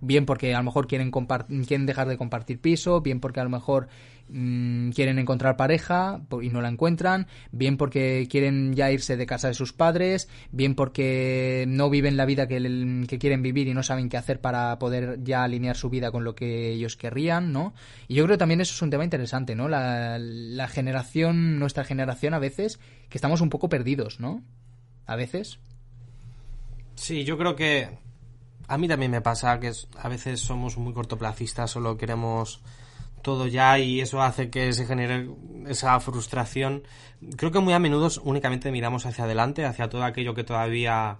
[0.00, 3.50] Bien porque a lo mejor quieren, quieren dejar de compartir piso, bien porque a lo
[3.50, 3.88] mejor
[4.28, 9.48] mm, quieren encontrar pareja y no la encuentran, bien porque quieren ya irse de casa
[9.48, 13.82] de sus padres, bien porque no viven la vida que, que, quieren vivir y no
[13.82, 17.74] saben qué hacer para poder ya alinear su vida con lo que ellos querrían, ¿no?
[18.08, 19.68] Y yo creo que también eso es un tema interesante, ¿no?
[19.68, 22.80] La, la generación, nuestra generación a veces,
[23.10, 24.42] que estamos un poco perdidos, ¿no?
[25.04, 25.58] A veces.
[26.94, 27.88] Sí, yo creo que
[28.70, 32.62] a mí también me pasa que a veces somos muy cortoplacistas, solo queremos
[33.20, 35.28] todo ya y eso hace que se genere
[35.66, 36.84] esa frustración.
[37.36, 41.18] Creo que muy a menudo únicamente miramos hacia adelante, hacia todo aquello que todavía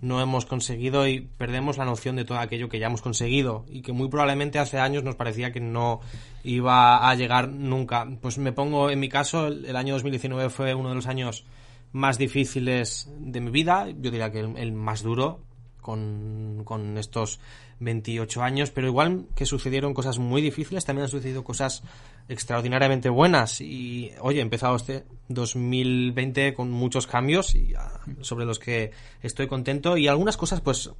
[0.00, 3.82] no hemos conseguido y perdemos la noción de todo aquello que ya hemos conseguido y
[3.82, 6.00] que muy probablemente hace años nos parecía que no
[6.44, 8.06] iba a llegar nunca.
[8.20, 11.44] Pues me pongo en mi caso, el año 2019 fue uno de los años
[11.90, 15.45] más difíciles de mi vida, yo diría que el más duro,
[15.86, 17.38] con, estos
[17.78, 21.84] 28 años, pero igual que sucedieron cosas muy difíciles, también han sucedido cosas
[22.28, 23.60] extraordinariamente buenas.
[23.60, 28.90] Y oye, he empezado este 2020 con muchos cambios y, ah, sobre los que
[29.22, 29.96] estoy contento.
[29.96, 30.90] Y algunas cosas, pues,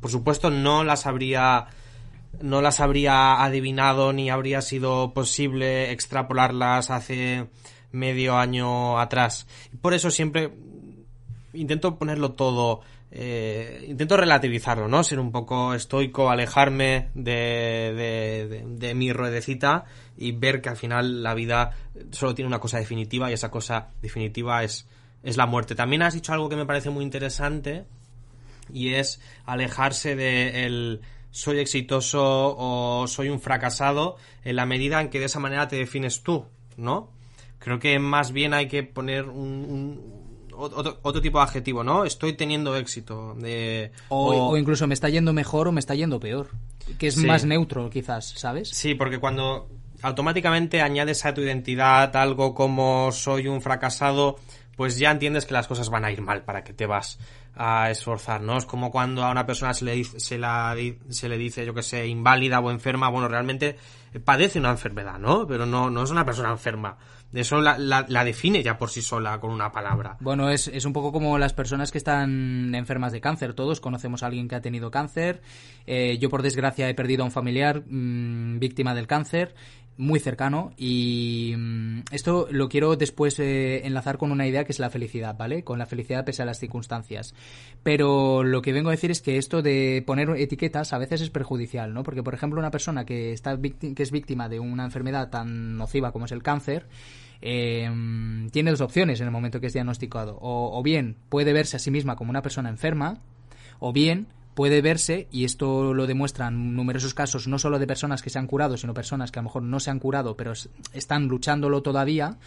[0.00, 1.68] por supuesto, no las habría
[2.42, 7.46] no las habría adivinado ni habría sido posible extrapolarlas hace
[7.92, 9.46] medio año atrás.
[9.80, 10.50] Por eso siempre
[11.52, 12.80] intento ponerlo todo
[13.16, 15.04] eh, intento relativizarlo, ¿no?
[15.04, 19.84] Ser un poco estoico, alejarme de, mi ruedecita
[20.18, 21.76] y ver que al final la vida
[22.10, 24.88] solo tiene una cosa definitiva y esa cosa definitiva es,
[25.22, 25.76] es la muerte.
[25.76, 27.84] También has dicho algo que me parece muy interesante
[28.72, 31.00] y es alejarse de el
[31.30, 35.76] soy exitoso o soy un fracasado en la medida en que de esa manera te
[35.76, 36.46] defines tú,
[36.76, 37.12] ¿no?
[37.60, 40.23] Creo que más bien hay que poner un
[40.56, 42.04] otro, tipo de adjetivo, ¿no?
[42.04, 43.34] Estoy teniendo éxito.
[43.34, 46.48] De, o, incluso me está yendo mejor o me está yendo peor.
[46.98, 48.68] Que es más neutro, quizás, ¿sabes?
[48.70, 49.68] Sí, porque cuando
[50.02, 54.36] automáticamente añades a tu identidad algo como soy un fracasado,
[54.76, 57.18] pues ya entiendes que las cosas van a ir mal para que te vas
[57.56, 58.58] a esforzar, ¿no?
[58.58, 60.76] Es como cuando a una persona se le dice, se la,
[61.08, 63.76] se le dice yo que sé, inválida o enferma, bueno, realmente
[64.20, 65.46] padece una enfermedad, ¿no?
[65.46, 66.96] Pero no, no es una persona enferma.
[67.32, 70.16] Eso la, la, define ya por sí sola con una palabra.
[70.20, 73.54] Bueno, es, es, un poco como las personas que están enfermas de cáncer.
[73.54, 75.42] Todos conocemos a alguien que ha tenido cáncer.
[75.84, 79.54] Eh, yo, por desgracia, he perdido a un familiar mm, víctima del cáncer
[79.96, 84.78] muy cercano y mm, esto lo quiero después eh, enlazar con una idea que es
[84.78, 85.62] la felicidad, ¿vale?
[85.62, 87.34] Con la felicidad pese a las circunstancias.
[87.82, 91.30] Pero lo que vengo a decir es que esto de poner etiquetas a veces es
[91.30, 92.02] perjudicial, ¿no?
[92.02, 96.12] Porque, por ejemplo, una persona que, está que es víctima de una enfermedad tan nociva
[96.12, 96.86] como es el cáncer,
[97.40, 97.88] eh,
[98.50, 100.38] tiene dos opciones en el momento que es diagnosticado.
[100.40, 103.18] O, o bien puede verse a sí misma como una persona enferma,
[103.78, 108.30] o bien puede verse, y esto lo demuestran numerosos casos, no solo de personas que
[108.30, 110.52] se han curado, sino personas que a lo mejor no se han curado, pero
[110.92, 112.38] están luchándolo todavía,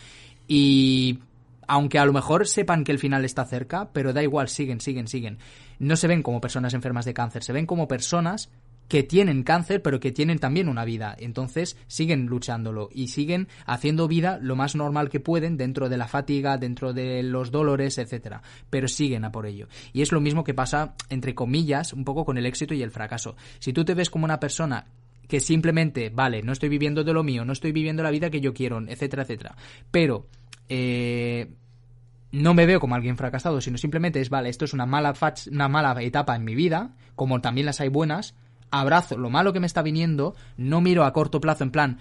[0.48, 1.20] y
[1.68, 5.08] aunque a lo mejor sepan que el final está cerca, pero da igual, siguen, siguen,
[5.08, 5.38] siguen.
[5.80, 8.50] No se ven como personas enfermas de cáncer, se ven como personas
[8.88, 11.16] que tienen cáncer, pero que tienen también una vida.
[11.20, 16.08] Entonces siguen luchándolo y siguen haciendo vida lo más normal que pueden dentro de la
[16.08, 18.42] fatiga, dentro de los dolores, etcétera.
[18.70, 19.68] Pero siguen a por ello.
[19.94, 22.92] Y es lo mismo que pasa, entre comillas, un poco con el éxito y el
[22.92, 23.36] fracaso.
[23.60, 24.86] Si tú te ves como una persona
[25.28, 28.40] que simplemente, vale, no estoy viviendo de lo mío, no estoy viviendo la vida que
[28.40, 29.56] yo quiero, etcétera, etcétera.
[29.92, 30.28] Pero
[30.70, 31.50] eh,
[32.32, 35.14] no me veo como alguien fracasado, sino simplemente es, vale, esto es una mala,
[35.52, 38.36] una mala etapa en mi vida, como también las hay buenas,
[38.72, 42.00] abrazo lo malo que me está viniendo, no miro a corto plazo en plan,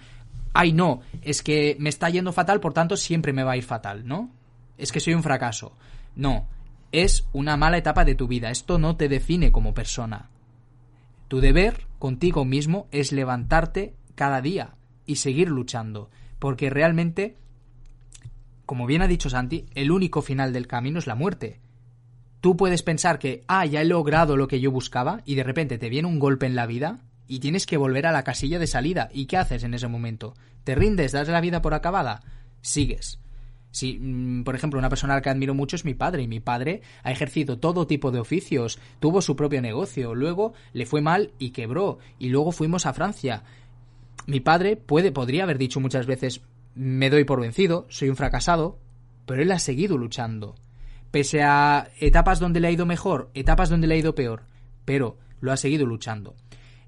[0.53, 3.63] ay no, es que me está yendo fatal, por tanto siempre me va a ir
[3.63, 4.29] fatal, ¿no?
[4.77, 5.73] Es que soy un fracaso.
[6.15, 6.47] No,
[6.91, 10.29] es una mala etapa de tu vida, esto no te define como persona.
[11.27, 16.09] Tu deber contigo mismo es levantarte cada día y seguir luchando,
[16.39, 17.35] porque realmente,
[18.65, 21.59] como bien ha dicho Santi, el único final del camino es la muerte.
[22.41, 25.77] Tú puedes pensar que, ah, ya he logrado lo que yo buscaba y de repente
[25.77, 28.67] te viene un golpe en la vida y tienes que volver a la casilla de
[28.67, 29.09] salida.
[29.11, 30.35] ¿Y qué haces en ese momento?
[30.63, 31.11] ¿Te rindes?
[31.11, 32.21] ¿Das la vida por acabada?
[32.61, 33.19] Sigues.
[33.71, 36.81] Si, mm, por ejemplo, una persona que admiro mucho es mi padre, y mi padre
[37.03, 41.49] ha ejercido todo tipo de oficios, tuvo su propio negocio, luego le fue mal y
[41.51, 43.43] quebró, y luego fuimos a Francia.
[44.25, 46.41] Mi padre puede, podría haber dicho muchas veces
[46.75, 48.79] me doy por vencido, soy un fracasado,
[49.25, 50.55] pero él ha seguido luchando
[51.11, 54.43] pese a etapas donde le ha ido mejor, etapas donde le ha ido peor,
[54.85, 56.35] pero lo ha seguido luchando.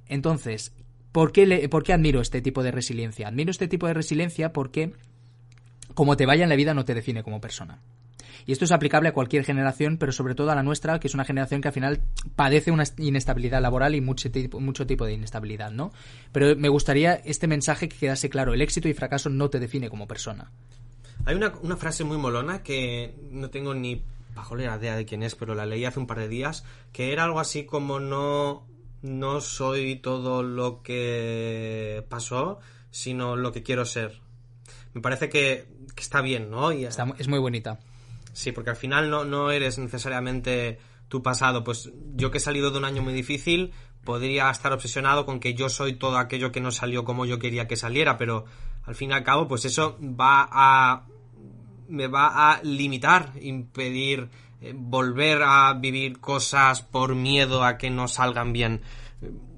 [0.08, 0.74] Entonces,
[1.12, 3.28] ¿por qué, le, ¿por qué admiro este tipo de resiliencia?
[3.28, 4.94] Admiro este tipo de resiliencia porque
[5.94, 7.82] como te vaya en la vida no te define como persona.
[8.46, 11.14] Y esto es aplicable a cualquier generación, pero sobre todo a la nuestra, que es
[11.14, 12.02] una generación que al final
[12.36, 15.92] padece una inestabilidad laboral y mucho tipo, mucho tipo de inestabilidad, ¿no?
[16.32, 19.90] Pero me gustaría este mensaje que quedase claro, el éxito y fracaso no te define
[19.90, 20.52] como persona.
[21.30, 24.04] Hay una, una frase muy molona que no tengo ni
[24.34, 27.24] pajolera idea de quién es, pero la leí hace un par de días, que era
[27.24, 28.66] algo así como no,
[29.04, 32.58] no soy todo lo que pasó,
[32.90, 34.20] sino lo que quiero ser.
[34.96, 36.72] Me parece que, está bien, ¿no?
[36.72, 37.80] Y, es muy bonita.
[38.34, 41.64] Sí, porque al final no, no eres necesariamente tu pasado.
[41.64, 43.72] Pues yo que he salido de un año muy difícil,
[44.04, 47.68] podría estar obsesionado con que yo soy todo aquello que no salió como yo quería
[47.68, 48.46] que saliera, pero
[48.90, 51.06] al fin y al cabo, pues eso va a.
[51.90, 54.30] me va a limitar, impedir
[54.62, 58.82] eh, volver a vivir cosas por miedo a que no salgan bien.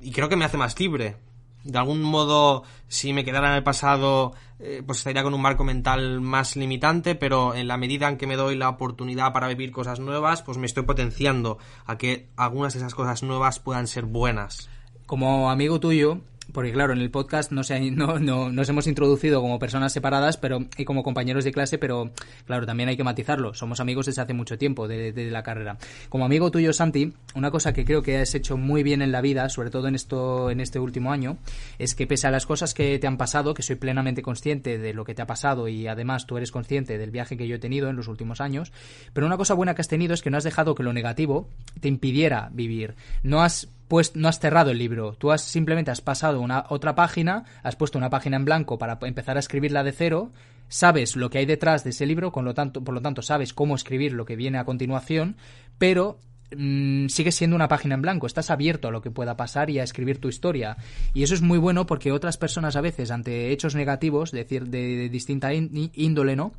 [0.01, 1.17] Y creo que me hace más libre.
[1.63, 5.63] De algún modo, si me quedara en el pasado, eh, pues estaría con un marco
[5.63, 9.71] mental más limitante, pero en la medida en que me doy la oportunidad para vivir
[9.71, 14.05] cosas nuevas, pues me estoy potenciando a que algunas de esas cosas nuevas puedan ser
[14.05, 14.69] buenas.
[15.05, 16.21] Como amigo tuyo,
[16.51, 20.37] porque claro, en el podcast no, se, no, no, nos hemos introducido como personas separadas
[20.37, 22.11] pero y como compañeros de clase, pero
[22.45, 23.53] claro, también hay que matizarlo.
[23.53, 25.77] Somos amigos desde hace mucho tiempo de, la carrera.
[26.09, 29.21] Como amigo tuyo, Santi, una cosa que creo que has hecho muy bien en la
[29.21, 31.37] vida, sobre todo en esto, en este último año,
[31.79, 34.93] es que pese a las cosas que te han pasado, que soy plenamente consciente de
[34.93, 37.59] lo que te ha pasado y además tú eres consciente del viaje que yo he
[37.59, 38.71] tenido en los últimos años,
[39.13, 41.49] pero una cosa buena que has tenido es que no has dejado que lo negativo
[41.79, 42.95] te impidiera vivir.
[43.23, 46.95] No has pues no has cerrado el libro, tú has simplemente has pasado una otra
[46.95, 50.31] página, has puesto una página en blanco para empezar a escribirla de cero,
[50.69, 54.23] sabes lo que hay detrás de ese libro, por lo tanto sabes cómo escribir lo
[54.23, 55.35] que viene a continuación,
[55.77, 56.19] pero
[56.55, 59.79] mmm, sigues siendo una página en blanco, estás abierto a lo que pueda pasar y
[59.79, 60.77] a escribir tu historia.
[61.13, 65.09] Y eso es muy bueno porque otras personas a veces ante hechos negativos, decir, de,
[65.09, 66.53] distinta índole, ¿no?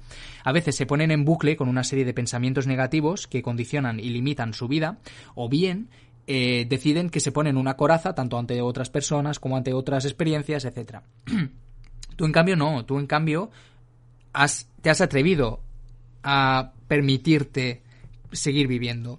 [0.44, 4.10] A veces se ponen en bucle con una serie de pensamientos negativos que condicionan y
[4.10, 4.98] limitan su vida,
[5.34, 5.88] o bien
[6.26, 10.64] eh, deciden que se ponen una coraza tanto ante otras personas como ante otras experiencias,
[10.64, 11.02] etcétera.
[12.16, 13.50] tú en cambio no, tú en cambio
[14.32, 15.60] has, te has atrevido
[16.22, 17.82] a permitirte
[18.30, 19.18] seguir viviendo.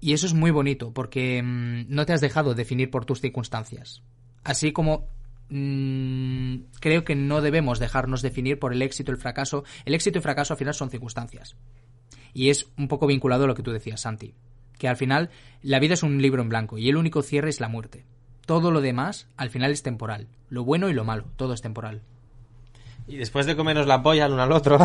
[0.00, 4.02] Y eso es muy bonito porque mm, no te has dejado definir por tus circunstancias.
[4.44, 5.08] Así como
[5.48, 9.64] mm, creo que no debemos dejarnos definir por el éxito el fracaso.
[9.84, 11.56] El éxito y el fracaso al final son circunstancias.
[12.32, 14.34] Y es un poco vinculado a lo que tú decías, Santi
[14.78, 15.30] que al final
[15.62, 18.04] la vida es un libro en blanco y el único cierre es la muerte.
[18.46, 20.28] Todo lo demás al final es temporal.
[20.48, 22.02] Lo bueno y lo malo, todo es temporal.
[23.08, 24.78] Y después de comernos la polla el uno al otro,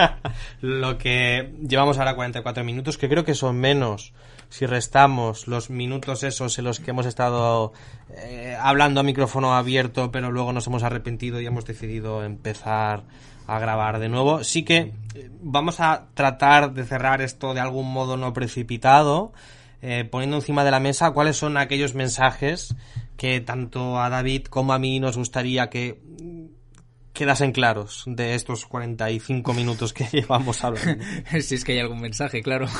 [0.60, 4.12] lo que llevamos ahora 44 minutos, que creo que son menos
[4.50, 7.72] si restamos los minutos esos en los que hemos estado
[8.16, 13.04] eh, hablando a micrófono abierto, pero luego nos hemos arrepentido y hemos decidido empezar
[13.46, 14.44] a grabar de nuevo.
[14.44, 19.32] Sí que eh, vamos a tratar de cerrar esto de algún modo no precipitado,
[19.82, 22.74] eh, poniendo encima de la mesa cuáles son aquellos mensajes
[23.16, 26.00] que tanto a David como a mí nos gustaría que
[27.14, 31.02] quedasen claros de estos 45 minutos que llevamos hablando.
[31.40, 32.66] si es que hay algún mensaje, claro.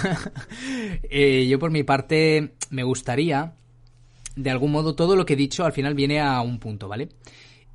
[1.10, 3.52] Eh, yo por mi parte me gustaría
[4.34, 7.08] de algún modo todo lo que he dicho al final viene a un punto, ¿vale?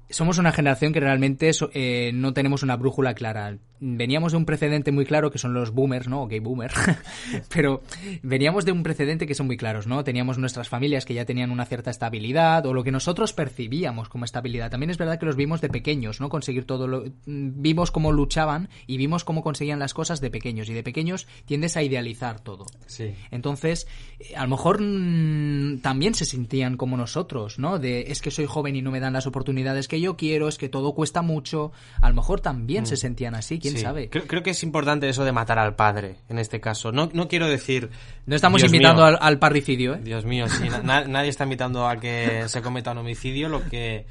[0.09, 3.57] Somos una generación que realmente eh, no tenemos una brújula clara.
[3.81, 6.23] Veníamos de un precedente muy claro que son los boomers, ¿no?
[6.23, 6.71] O gay boomer.
[7.53, 7.81] Pero
[8.23, 10.03] veníamos de un precedente que son muy claros, ¿no?
[10.03, 14.25] Teníamos nuestras familias que ya tenían una cierta estabilidad o lo que nosotros percibíamos como
[14.25, 14.69] estabilidad.
[14.69, 16.27] También es verdad que los vimos de pequeños, ¿no?
[16.29, 17.05] Conseguir todo lo...
[17.25, 20.67] Vimos cómo luchaban y vimos cómo conseguían las cosas de pequeños.
[20.69, 22.65] Y de pequeños tiendes a idealizar todo.
[22.87, 23.13] Sí.
[23.31, 23.87] Entonces,
[24.19, 27.79] eh, a lo mejor mm, también se sentían como nosotros, ¿no?
[27.79, 30.57] De es que soy joven y no me dan las oportunidades que yo quiero, es
[30.57, 31.71] que todo cuesta mucho.
[32.01, 32.97] A lo mejor también se mm.
[32.97, 34.09] sentían así, quién sabe.
[34.09, 36.91] Creo, que es importante eso de matar al padre, en este caso.
[36.91, 37.89] No, no quiero decir.
[38.25, 40.01] No estamos invitando al, parricidio, ¿eh?
[40.03, 43.49] Dios mío, sí, nadie está invitando a que se cometa un homicidio.
[43.49, 44.05] Lo que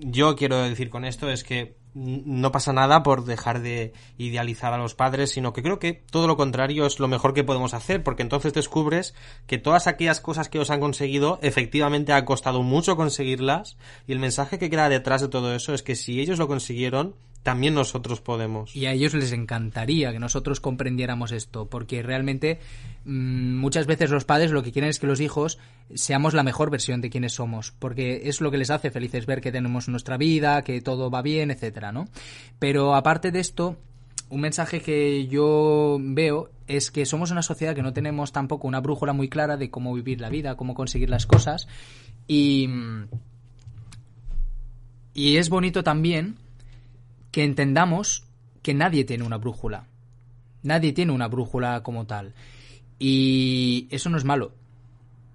[0.00, 4.78] yo quiero decir con esto es que no pasa nada por dejar de idealizar a
[4.78, 8.02] los padres, sino que creo que todo lo contrario es lo mejor que podemos hacer,
[8.02, 9.14] porque entonces descubres
[9.46, 14.18] que todas aquellas cosas que os han conseguido efectivamente ha costado mucho conseguirlas y el
[14.18, 17.14] mensaje que queda detrás de todo eso es que si ellos lo consiguieron,
[17.46, 18.74] también nosotros podemos.
[18.74, 22.58] Y a ellos les encantaría que nosotros comprendiéramos esto, porque realmente
[23.04, 25.60] mm, muchas veces los padres lo que quieren es que los hijos
[25.94, 29.40] seamos la mejor versión de quienes somos, porque es lo que les hace felices ver
[29.40, 32.08] que tenemos nuestra vida, que todo va bien, etcétera, ¿no?
[32.58, 33.76] Pero aparte de esto,
[34.28, 38.80] un mensaje que yo veo es que somos una sociedad que no tenemos tampoco una
[38.80, 41.68] brújula muy clara de cómo vivir la vida, cómo conseguir las cosas
[42.26, 42.68] y
[45.14, 46.38] y es bonito también
[47.36, 48.24] que entendamos
[48.62, 49.84] que nadie tiene una brújula.
[50.62, 52.32] Nadie tiene una brújula como tal.
[52.98, 54.54] Y eso no es malo.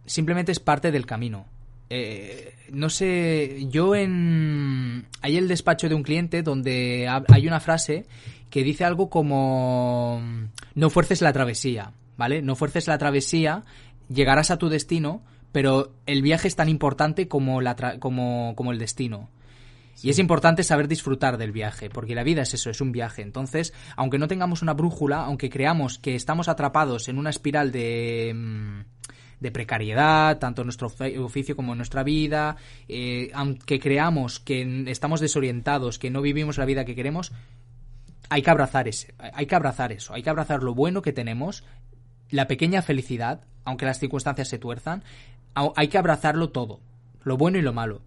[0.08, 1.46] Simplemente es parte del camino.
[1.92, 5.06] Eh, no sé, yo en...
[5.22, 8.08] Hay el despacho de un cliente donde hay una frase
[8.50, 10.24] que dice algo como...
[10.74, 12.42] No fuerces la travesía, ¿vale?
[12.42, 13.64] No fuerces la travesía,
[14.10, 15.22] llegarás a tu destino,
[15.52, 19.30] pero el viaje es tan importante como, la como, como el destino.
[20.04, 23.22] Y es importante saber disfrutar del viaje, porque la vida es eso, es un viaje.
[23.22, 28.34] Entonces, aunque no tengamos una brújula, aunque creamos que estamos atrapados en una espiral de,
[28.36, 28.82] mm,
[29.42, 32.56] de precariedad, tanto en nuestro oficio como en nuestra vida,
[32.88, 37.32] eh, aunque creamos que estamos desorientados, que no vivimos la vida que queremos,
[38.30, 41.64] hay que abrazar ese, hay que abrazar eso, hay que abrazar lo bueno que tenemos,
[42.30, 45.04] la pequeña felicidad, aunque las circunstancias se tuerzan,
[45.76, 46.80] hay que abrazarlo todo,
[47.24, 48.02] lo bueno y lo malo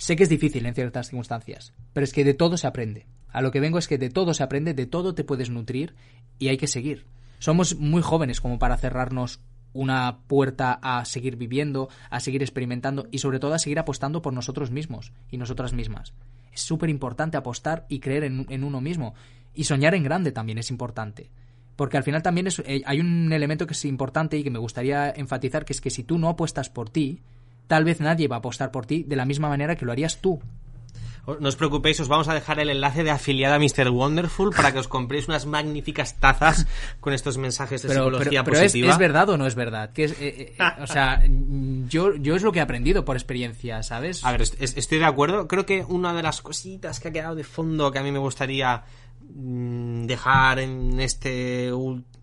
[0.00, 3.06] Sé que es difícil en ciertas circunstancias, pero es que de todo se aprende.
[3.28, 5.94] A lo que vengo es que de todo se aprende, de todo te puedes nutrir
[6.38, 7.04] y hay que seguir.
[7.38, 9.40] Somos muy jóvenes como para cerrarnos
[9.74, 14.32] una puerta a seguir viviendo, a seguir experimentando y sobre todo a seguir apostando por
[14.32, 16.14] nosotros mismos y nosotras mismas.
[16.50, 19.12] Es súper importante apostar y creer en, uno mismo.
[19.52, 21.30] Y soñar en grande también es importante.
[21.76, 25.10] Porque al final también eh, hay un elemento que es importante y que me gustaría
[25.10, 27.20] enfatizar, que es que si tú no apuestas por ti,
[27.70, 30.20] tal vez nadie va a apostar por ti de la misma manera que lo harías
[30.20, 30.40] tú.
[31.38, 33.90] No os preocupéis, os vamos a dejar el enlace de afiliada a Mr.
[33.90, 36.66] Wonderful para que os compréis unas magníficas tazas
[36.98, 38.90] con estos mensajes de psicología pero, positiva.
[38.90, 39.92] Es, verdad o no es verdad?
[39.92, 41.22] Que es, eh, eh, o sea,
[41.88, 44.24] yo, yo es lo que he aprendido por experiencia, ¿sabes?
[44.24, 45.46] A ver, estoy de acuerdo.
[45.46, 48.18] Creo que una de las cositas que ha quedado de fondo que a mí me
[48.18, 48.82] gustaría
[49.32, 51.72] dejar en este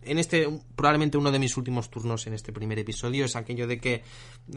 [0.07, 3.79] en este, probablemente uno de mis últimos turnos en este primer episodio es aquello de
[3.79, 4.03] que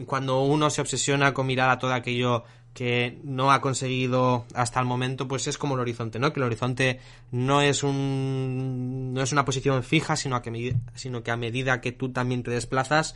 [0.05, 2.43] cuando uno se obsesiona con mirar a todo aquello
[2.73, 6.31] que no ha conseguido hasta el momento, pues es como el horizonte, ¿no?
[6.31, 11.31] Que el horizonte no es un, no es una posición fija, sino que, sino que
[11.31, 13.15] a medida que tú también te desplazas,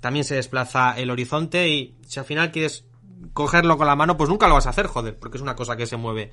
[0.00, 2.84] también se desplaza el horizonte y si al final quieres
[3.34, 5.76] cogerlo con la mano, pues nunca lo vas a hacer, joder, porque es una cosa
[5.76, 6.32] que se mueve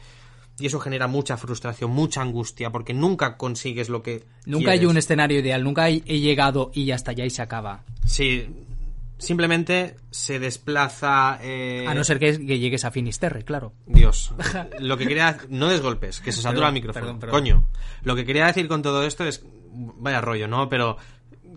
[0.60, 4.24] y eso genera mucha frustración, mucha angustia, porque nunca consigues lo que.
[4.45, 7.84] Nunca hay un escenario ideal, nunca he llegado y hasta allá y se acaba.
[8.06, 8.47] Sí,
[9.18, 11.39] simplemente se desplaza.
[11.41, 13.74] Eh, a no ser que, llegues a Finisterre, claro.
[13.86, 14.34] Dios.
[14.80, 15.38] Lo que quería.
[15.49, 17.20] No des golpes, que se satura el micrófono.
[17.30, 17.68] Coño.
[18.03, 19.43] Lo que quería decir con todo esto es.
[19.78, 20.70] Vaya rollo, ¿no?
[20.70, 20.97] Pero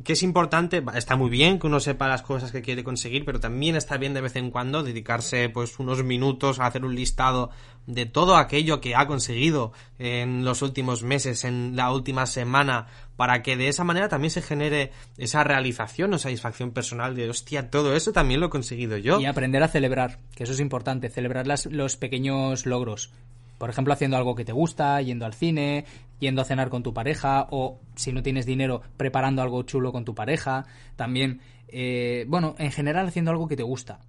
[0.05, 3.41] que es importante, está muy bien que uno sepa las cosas que quiere conseguir, pero
[3.41, 7.51] también está bien de vez en cuando dedicarse pues unos minutos a hacer un listado
[7.87, 12.87] de todo aquello que ha conseguido en los últimos meses, en la última semana,
[13.17, 17.71] para que de esa manera también se genere esa realización o satisfacción personal de hostia,
[17.71, 19.21] todo eso también lo he conseguido yo.
[19.21, 23.11] Y aprender a celebrar, que eso es importante, celebrar los pequeños logros.
[23.59, 25.85] Por ejemplo, haciendo algo que te gusta, yendo al cine,
[26.21, 30.05] yendo a cenar con tu pareja o, si no tienes dinero, preparando algo chulo con
[30.05, 30.65] tu pareja.
[30.97, 34.01] También, eh, bueno, en general haciendo algo que te gusta.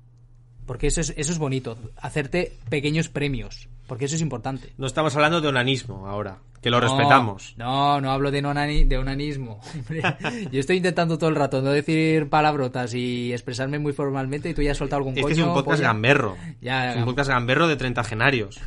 [0.66, 4.72] Porque eso es, eso es bonito, hacerte pequeños premios, porque eso es importante.
[4.78, 7.56] No estamos hablando de onanismo ahora, que lo No, respetamos.
[7.58, 9.60] No, no hablo de, onani- de onanismo.
[10.52, 14.62] Yo estoy intentando todo el rato no decir palabrotas y expresarme muy formalmente y tú
[14.62, 15.34] ya has soltado algún Este coño.
[15.34, 15.88] es un podcast polla.
[15.88, 16.38] gamberro.
[16.62, 18.60] Ya, es un podcast gamberro de 30 genarios.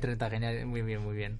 [0.00, 1.38] 30, genial, muy bien, muy bien.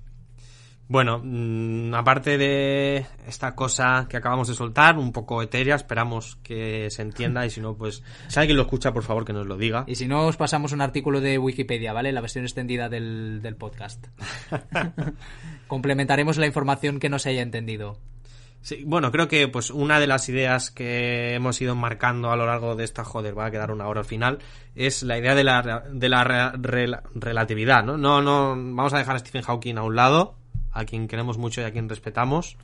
[0.87, 6.89] Bueno, mm, aparte de esta cosa que acabamos de soltar, un poco etérea, esperamos que
[6.91, 9.57] se entienda y si no, pues si alguien lo escucha, por favor, que nos lo
[9.57, 9.85] diga.
[9.87, 12.13] Y si no, os pasamos un artículo de Wikipedia, ¿vale?
[12.13, 14.07] La versión extendida del, del podcast.
[15.69, 17.99] Complementaremos la información que no se haya entendido.
[18.61, 22.47] Sí, bueno, creo que pues una de las ideas que hemos ido marcando a lo
[22.47, 24.39] largo de esta, joder, va a quedar una hora al final,
[24.75, 27.99] es la idea de la, de la re- rela- relatividad, ¿no?
[27.99, 30.37] No, no, vamos a dejar a Stephen Hawking a un lado,
[30.75, 32.57] a quien queremos mucho y a quien respetamos,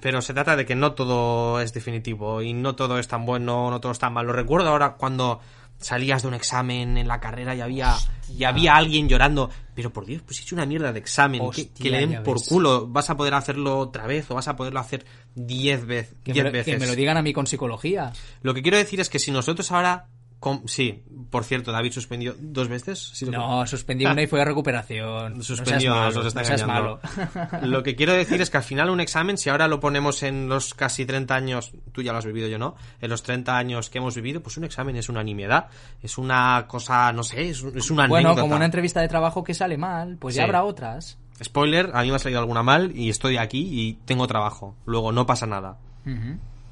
[0.00, 3.70] pero se trata de que no todo es definitivo y no todo es tan bueno,
[3.70, 4.32] no todo es tan malo.
[4.32, 5.40] Recuerdo ahora cuando
[5.78, 7.96] salías de un examen en la carrera y había,
[8.28, 11.46] y había alguien llorando, pero por Dios, pues he hecho una mierda de examen, que,
[11.46, 12.48] Hostia, que le den por ves.
[12.48, 16.44] culo, vas a poder hacerlo otra vez o vas a poderlo hacer diez, vez, diez
[16.44, 16.74] me, veces.
[16.74, 18.12] que me lo digan a mí con psicología.
[18.42, 20.06] Lo que quiero decir es que si nosotros ahora...
[20.40, 23.10] com- sí, por cierto, David suspendió dos veces.
[23.14, 25.42] ¿Sí lo- No, suspendí una y fue a recuperación.
[25.44, 27.62] Suspendió, no seas malo, seas.
[27.62, 30.48] Lo que quiero decir es que al final un examen, si ahora lo ponemos en
[30.48, 33.90] los casi 30 años, tú ya lo has vivido, yo no, en los 30 años
[33.90, 35.68] que hemos vivido, pues un examen es una nimiedad,
[36.02, 38.40] es una cosa, no sé, es, una Bueno, anécdota.
[38.40, 41.18] como una entrevista de trabajo que sale mal, pues ya habrá otras.
[41.42, 44.74] Spoiler, a mí me ha salido alguna mal y estoy aquí y tengo trabajo.
[44.84, 45.78] Luego no pasa nada.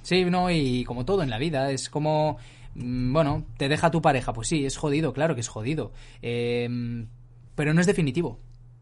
[0.02, 2.38] Sí, no, y como todo en la vida, es como,
[2.78, 7.06] bueno, te deja tu pareja, pues sí, es jodido, claro que es jodido, Eh,
[7.54, 8.38] pero no es definitivo.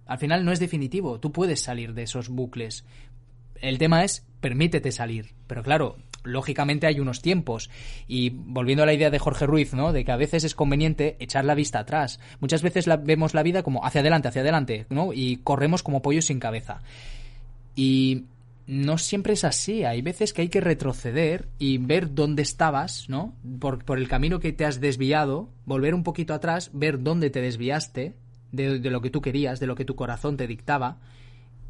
[0.07, 2.85] Al final no es definitivo, tú puedes salir de esos bucles.
[3.61, 7.71] El tema es, permítete salir, pero claro, lógicamente hay unos tiempos.
[8.07, 9.93] Y volviendo a la idea de Jorge Ruiz, ¿no?
[9.93, 12.21] De que a veces es conveniente echar la vista atrás.
[12.41, 15.13] Muchas veces vemos la vida como hacia adelante, hacia adelante, ¿no?
[15.13, 16.83] Y corremos como pollos sin cabeza.
[17.75, 18.25] Y
[18.67, 19.85] no siempre es así.
[19.85, 23.35] Hay veces que hay que retroceder y ver dónde estabas, ¿no?
[23.61, 27.41] Por, por el camino que te has desviado, volver un poquito atrás, ver dónde te
[27.41, 28.17] desviaste
[28.53, 30.99] de, lo que tú querías, de lo que tu corazón te dictaba.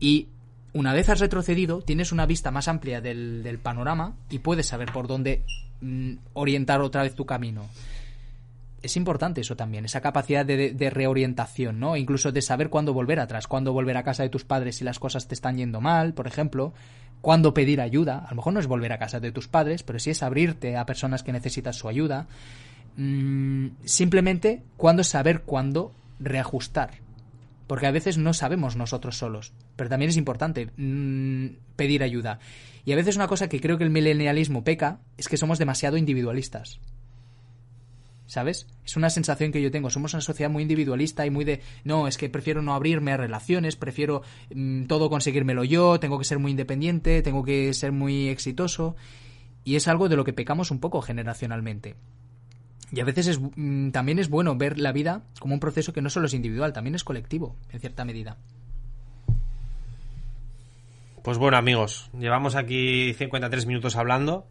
[0.01, 0.28] Y
[0.72, 4.92] una vez has retrocedido, tienes una vista más amplia del, del panorama y puedes saber
[4.92, 5.44] por dónde
[5.80, 7.66] mm, orientar otra vez tu camino
[8.87, 11.97] es importante eso también, esa capacidad de, reorientación, ¿no?
[11.97, 14.99] Incluso de saber cuándo volver atrás, cuándo volver a casa de tus padres si las
[14.99, 16.72] cosas te están yendo mal, por ejemplo,
[17.20, 18.24] cuándo pedir ayuda.
[18.26, 20.76] A lo mejor no es volver a casa de tus padres, pero sí es abrirte
[20.76, 22.26] a personas que necesitas su ayuda.
[22.97, 26.93] Mm, simplemente cuándo saber cuándo reajustar.
[27.66, 29.53] Porque a veces no sabemos nosotros solos.
[29.74, 32.39] Pero también es importante mm, pedir ayuda.
[32.84, 35.97] Y a veces una cosa que creo que el milenialismo peca es que somos demasiado
[35.97, 36.78] individualistas.
[38.26, 38.66] ¿Sabes?
[38.84, 39.88] Es una sensación que yo tengo.
[39.90, 43.16] Somos una sociedad muy individualista y muy de, no, es que prefiero no abrirme a
[43.16, 44.22] relaciones, prefiero
[44.54, 48.96] mm, todo conseguírmelo yo, tengo que ser muy independiente, tengo que ser muy exitoso.
[49.64, 51.96] Y es algo de lo que pecamos un poco generacionalmente.
[52.92, 56.02] Y a veces es, mm, también es bueno ver la vida como un proceso que
[56.02, 58.38] no solo es individual, también es colectivo, en cierta medida.
[61.22, 64.46] Pues bueno, amigos, llevamos aquí 53 minutos hablando.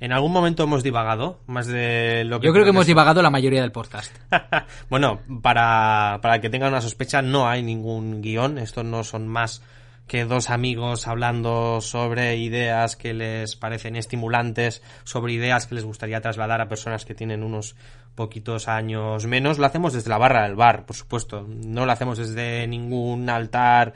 [0.00, 2.46] En algún momento hemos divagado, más de lo que...
[2.46, 4.14] Yo creo que hemos divagado la mayoría del podcast.
[4.90, 8.58] bueno, para, para que tengan una sospecha, no hay ningún guion.
[8.58, 9.62] Estos no son más
[10.06, 16.20] que dos amigos hablando sobre ideas que les parecen estimulantes, sobre ideas que les gustaría
[16.20, 17.74] trasladar a personas que tienen unos
[18.14, 19.58] poquitos años menos.
[19.58, 21.46] Lo hacemos desde la barra del bar, por supuesto.
[21.48, 23.94] No lo hacemos desde ningún altar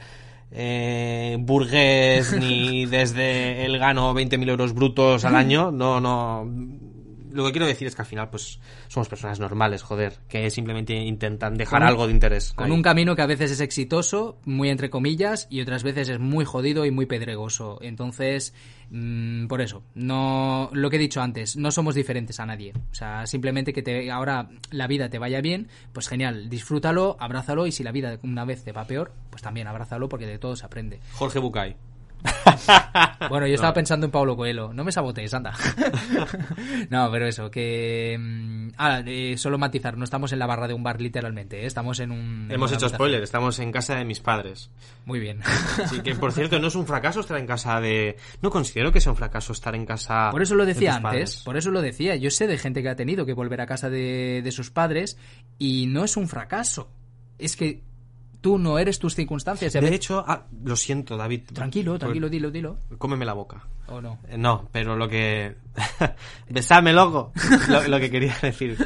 [0.51, 5.71] eh, burgués ni desde el gano 20.000 euros brutos al año.
[5.71, 6.88] No, no.
[7.31, 10.93] Lo que quiero decir es que al final, pues, somos personas normales, joder, que simplemente
[10.93, 12.53] intentan dejar Con algo de interés.
[12.53, 12.71] Con ahí.
[12.71, 16.45] un camino que a veces es exitoso, muy entre comillas, y otras veces es muy
[16.45, 17.79] jodido y muy pedregoso.
[17.81, 18.53] Entonces,
[18.89, 22.73] mm, por eso, no lo que he dicho antes, no somos diferentes a nadie.
[22.91, 27.67] O sea, simplemente que te, ahora la vida te vaya bien, pues genial, disfrútalo, abrázalo,
[27.67, 30.55] y si la vida una vez te va peor, pues también abrázalo porque de todo
[30.55, 30.99] se aprende.
[31.13, 31.75] Jorge Bucay.
[33.29, 34.73] Bueno, yo estaba pensando en Pablo Coelho.
[34.73, 35.53] No me sabotees, anda.
[36.89, 38.17] no, pero eso, que...
[38.19, 41.65] mm, Ah, eh, solo matizar, no estamos en la barra de un bar literalmente, ¿eh?
[41.65, 42.47] estamos en un...
[42.49, 44.71] Hemos hecho spoiler, estamos en casa de mis padres.
[45.05, 45.41] Muy bien.
[45.83, 48.15] Así que, por cierto, no es un fracaso estar en casa de...
[48.41, 51.01] No considero que sea un fracaso estar en casa Por eso lo de decía antes,
[51.03, 51.41] padres.
[51.43, 52.15] por eso lo decía.
[52.15, 55.17] Yo sé de gente que ha tenido que volver a casa de, de sus padres
[55.57, 56.89] y no es un fracaso.
[57.37, 57.83] Es que
[58.41, 59.73] Tú no eres tus circunstancias.
[59.73, 61.41] De hecho, ah, lo siento, David.
[61.53, 62.77] Tranquilo, tranquilo, dilo, dilo.
[62.97, 63.67] Cómeme la boca.
[63.87, 64.19] ¿O no?
[64.29, 65.55] Eh, No, pero lo que...
[66.49, 67.31] Besame, loco.
[67.69, 68.77] Lo, lo que quería decir.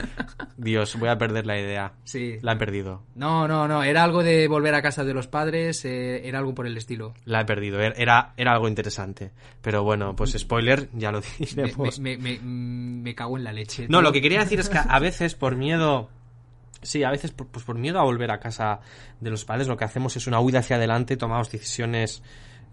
[0.58, 1.94] Dios, voy a perder la idea.
[2.04, 2.38] Sí.
[2.42, 3.04] La he perdido.
[3.16, 3.84] No, no, no.
[3.84, 5.84] Era algo de volver a casa de los padres.
[5.86, 7.14] eh, era algo por el estilo.
[7.26, 7.80] La he perdido.
[7.80, 9.32] Er- Era, era algo interesante.
[9.62, 12.00] Pero bueno, pues spoiler, ya lo diremos.
[12.00, 13.88] me- me- me- me cago en la leche.
[13.90, 16.10] No, lo que quería decir es que a veces por miedo...
[16.84, 18.80] Sí, a veces por, pues por miedo a volver a casa
[19.20, 22.22] de los padres lo que hacemos es una huida hacia adelante, tomamos decisiones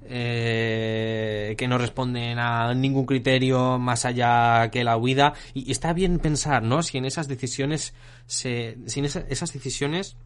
[0.05, 6.19] eh, que no responden a ningún criterio más allá que la huida y, está bien
[6.19, 6.83] pensar, ¿no?
[6.83, 7.95] Si en esas decisiones
[8.27, 10.17] se, si en esa- esas decisiones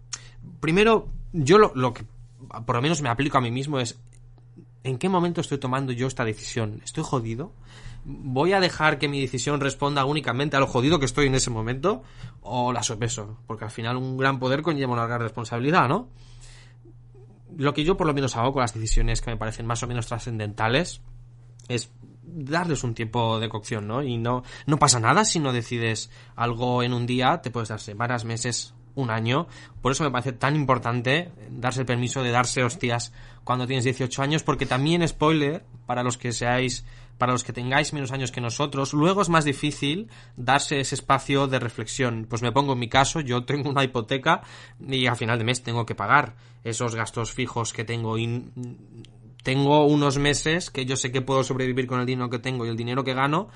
[0.60, 2.04] primero yo lo, lo que
[2.66, 3.98] por lo menos me aplico a mí mismo es
[4.84, 6.82] ¿En qué momento estoy tomando yo esta decisión?
[6.84, 7.52] ¿Estoy jodido?
[8.04, 11.50] ¿Voy a dejar que mi decisión responda únicamente a lo jodido que estoy en ese
[11.50, 12.02] momento?
[12.42, 13.38] ¿O la sopeso?
[13.46, 16.08] Porque al final un gran poder conlleva una gran responsabilidad, ¿no?
[17.56, 19.86] Lo que yo por lo menos hago con las decisiones que me parecen más o
[19.86, 21.00] menos trascendentales
[21.68, 21.90] es
[22.22, 24.02] darles un tiempo de cocción, ¿no?
[24.02, 27.80] Y no, no pasa nada si no decides algo en un día, te puedes dar
[27.80, 29.46] semanas, meses, un año.
[29.82, 33.12] Por eso me parece tan importante darse el permiso de darse hostias
[33.44, 36.84] cuando tienes 18 años, porque también, spoiler, para los que seáis,
[37.18, 41.46] para los que tengáis menos años que nosotros, luego es más difícil darse ese espacio
[41.46, 42.26] de reflexión.
[42.28, 44.42] Pues me pongo en mi caso, yo tengo una hipoteca
[44.80, 46.34] y a final de mes tengo que pagar
[46.64, 48.50] esos gastos fijos que tengo y
[49.42, 52.70] tengo unos meses que yo sé que puedo sobrevivir con el dinero que tengo y
[52.70, 53.48] el dinero que gano,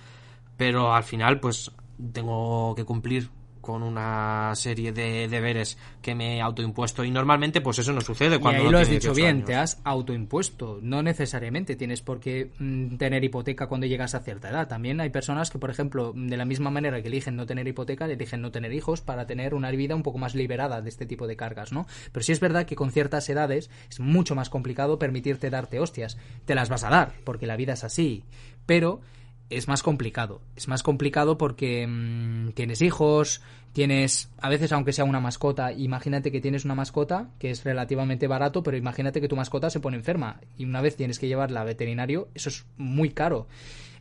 [0.56, 1.72] pero al final pues
[2.12, 3.30] tengo que cumplir
[3.68, 8.36] con una serie de deberes que me he autoimpuesto y normalmente pues eso no sucede
[8.36, 9.46] Y cuando ahí uno lo has tiene dicho 18 bien, años.
[9.46, 10.78] te has autoimpuesto.
[10.80, 14.68] No necesariamente tienes por qué mm, tener hipoteca cuando llegas a cierta edad.
[14.68, 18.06] También hay personas que, por ejemplo, de la misma manera que eligen no tener hipoteca,
[18.06, 21.26] eligen no tener hijos para tener una vida un poco más liberada de este tipo
[21.26, 21.86] de cargas, ¿no?
[22.10, 26.16] Pero sí es verdad que con ciertas edades es mucho más complicado permitirte darte hostias.
[26.46, 28.24] Te las vas a dar, porque la vida es así.
[28.64, 29.02] Pero
[29.51, 30.40] es más complicado.
[30.57, 33.40] Es más complicado porque mm, tienes hijos,
[33.72, 38.26] tienes, a veces aunque sea una mascota, imagínate que tienes una mascota que es relativamente
[38.26, 41.61] barato, pero imagínate que tu mascota se pone enferma y una vez tienes que llevarla
[41.61, 43.46] al veterinario, eso es muy caro.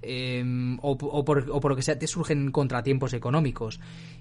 [0.02, 0.44] Eh,
[0.82, 3.80] o, o por, o por lo que sea, te surgen contratiempos económicos.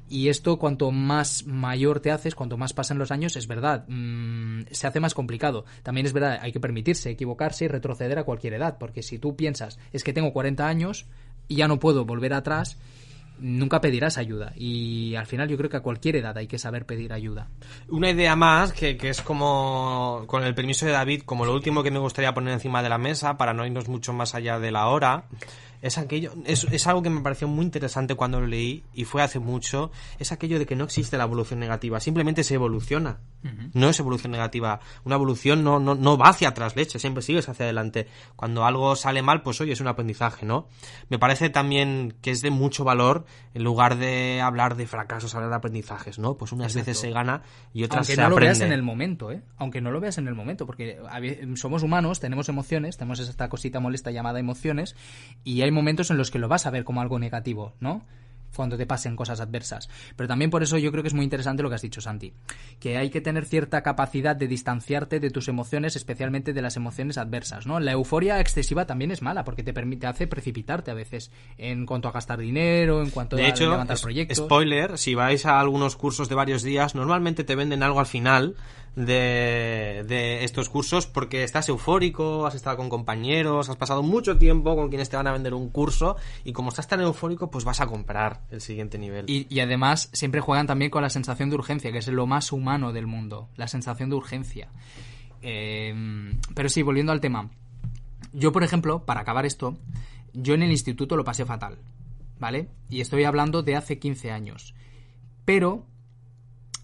[0.09, 4.63] Y esto, cuanto más mayor te haces, cuanto más pasan los años, es verdad, mm,
[4.71, 5.65] se hace más complicado.
[5.83, 9.37] También es verdad, hay que permitirse equivocarse y retroceder a cualquier edad, porque si tú
[9.37, 11.07] piensas, es que tengo 40 años
[11.49, 12.79] y ya no puedo volver atrás,
[13.39, 14.53] nunca pedirás ayuda.
[14.57, 17.49] Y al final yo creo que a cualquier edad hay que saber pedir ayuda.
[17.89, 21.83] Una idea más, que, que es como, con el permiso de David, como lo último
[21.83, 24.71] que me gustaría poner encima de la mesa, para no irnos mucho más allá de
[24.71, 25.25] la hora,
[25.87, 29.23] es aquello, es, es algo que me pareció muy interesante cuando lo leí, y fue
[29.23, 33.19] hace mucho, es aquello de que no existe la evolución negativa, simplemente se evoluciona.
[33.75, 34.81] No es evolución negativa.
[35.05, 38.09] Una evolución no, no, no va hacia atrás, leche, siempre sigues hacia adelante.
[38.35, 40.67] Cuando algo sale mal, pues oye, es un aprendizaje, ¿no?
[41.11, 43.25] Me parece también que es de mucho valor,
[43.55, 46.37] en lugar de hablar de fracasos, hablar de aprendizajes, ¿no?
[46.37, 48.55] Pues unas veces se gana y otras Aunque se no lo aprende.
[48.55, 49.43] veas en el momento, ¿eh?
[49.59, 50.99] Aunque no lo veas en el momento, porque
[51.55, 54.97] somos humanos, tenemos emociones, tenemos esta cosita molesta llamada emociones,
[55.45, 58.05] y hay momentos en los que lo vas a ver como algo negativo, ¿no?
[58.55, 59.91] Cuando te pasen cosas adversas.
[60.17, 62.33] Pero también por eso yo creo que es muy interesante lo que has dicho, Santi.
[62.81, 67.19] Que hay que tener cierta capacidad de distanciarte de tus emociones, especialmente de las emociones
[67.19, 67.81] adversas, ¿no?
[67.81, 72.09] La euforia excesiva también es mala, porque te permite, hace precipitarte a veces en cuanto
[72.09, 74.39] a gastar dinero, en cuanto De a hecho, levantar proyectos.
[74.39, 78.57] spoiler, si vais a algunos cursos de varios días, normalmente te venden algo al final
[78.97, 84.75] de, de estos cursos porque estás eufórico, has estado con compañeros, has pasado mucho tiempo
[84.75, 87.81] con quienes te van a vender un curso y como estás tan eufórico, pues vas
[87.81, 89.27] a comprar el siguiente nivel.
[89.29, 92.93] Y, además siempre juegan también con la sensación de urgencia, que es lo más humano
[92.93, 94.71] del mundo, la sensación de urgencia.
[95.43, 95.95] Eh,
[96.55, 97.51] pero sí, volviendo al tema.
[98.33, 99.77] Yo, por ejemplo, para acabar esto,
[100.33, 101.79] yo en el instituto lo pasé fatal,
[102.39, 102.69] ¿vale?
[102.89, 104.75] Y estoy hablando de hace 15 años.
[105.45, 105.85] Pero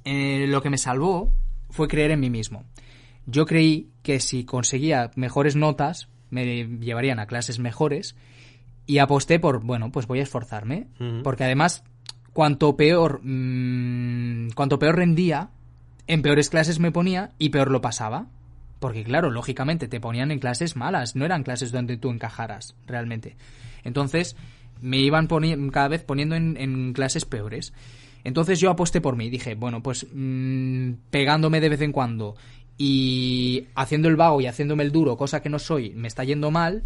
[0.05, 1.33] eh, lo que me salvó
[1.73, 2.65] fue creer en mí mismo.
[3.27, 8.15] Yo creí que si conseguía mejores notas, me llevarían a clases mejores
[8.87, 10.89] y aposté por, bueno, pues voy a esforzarme.
[11.23, 11.85] Porque además,
[12.33, 15.51] cuanto peor, mm, cuanto peor rendía,
[16.07, 18.27] en peores clases me ponía y peor lo pasaba.
[18.81, 23.37] Porque claro, lógicamente te ponían en clases malas, no eran clases donde tú encajaras realmente.
[23.85, 24.37] Entonces,
[24.81, 25.29] me iban
[25.71, 27.73] cada vez poniendo en, en clases peores.
[28.25, 32.37] Entonces yo aposté por mí, dije, bueno, pues mm, pegándome de vez en cuando
[32.79, 36.51] y haciendo el vago y haciéndome el duro, cosa que no soy, me está yendo
[36.51, 36.85] mal,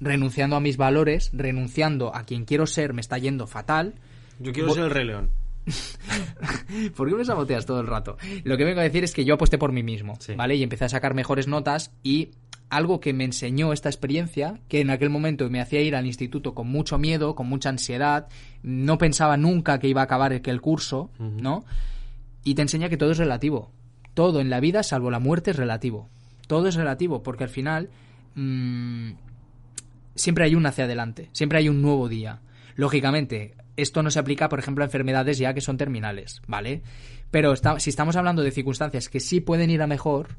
[0.00, 3.94] renunciando a mis valores, renunciando a quien quiero ser, me está yendo fatal.
[4.38, 5.30] Yo quiero ser el Rey León.
[6.96, 8.16] ¿Por qué me saboteas todo el rato?
[8.44, 10.34] Lo que vengo a decir es que yo aposté por mí mismo, Sí.
[10.34, 10.56] ¿vale?
[10.56, 12.30] Y empecé a sacar mejores notas y
[12.70, 16.54] algo que me enseñó esta experiencia, que en aquel momento me hacía ir al instituto
[16.54, 18.28] con mucho miedo, con mucha ansiedad,
[18.62, 21.64] no pensaba nunca que iba a acabar el curso, ¿no?
[22.44, 23.72] Y te enseña que todo es relativo.
[24.14, 26.10] Todo en la vida, salvo la muerte, es relativo.
[26.46, 27.88] Todo es relativo, porque al final
[28.34, 29.12] mm,
[30.14, 32.40] siempre hay un hacia adelante, siempre hay un nuevo día.
[32.76, 36.82] Lógicamente, esto no se aplica, por ejemplo, a enfermedades ya que son terminales, ¿vale?
[37.30, 40.36] Pero si estamos hablando de circunstancias que sí pueden ir a mejor,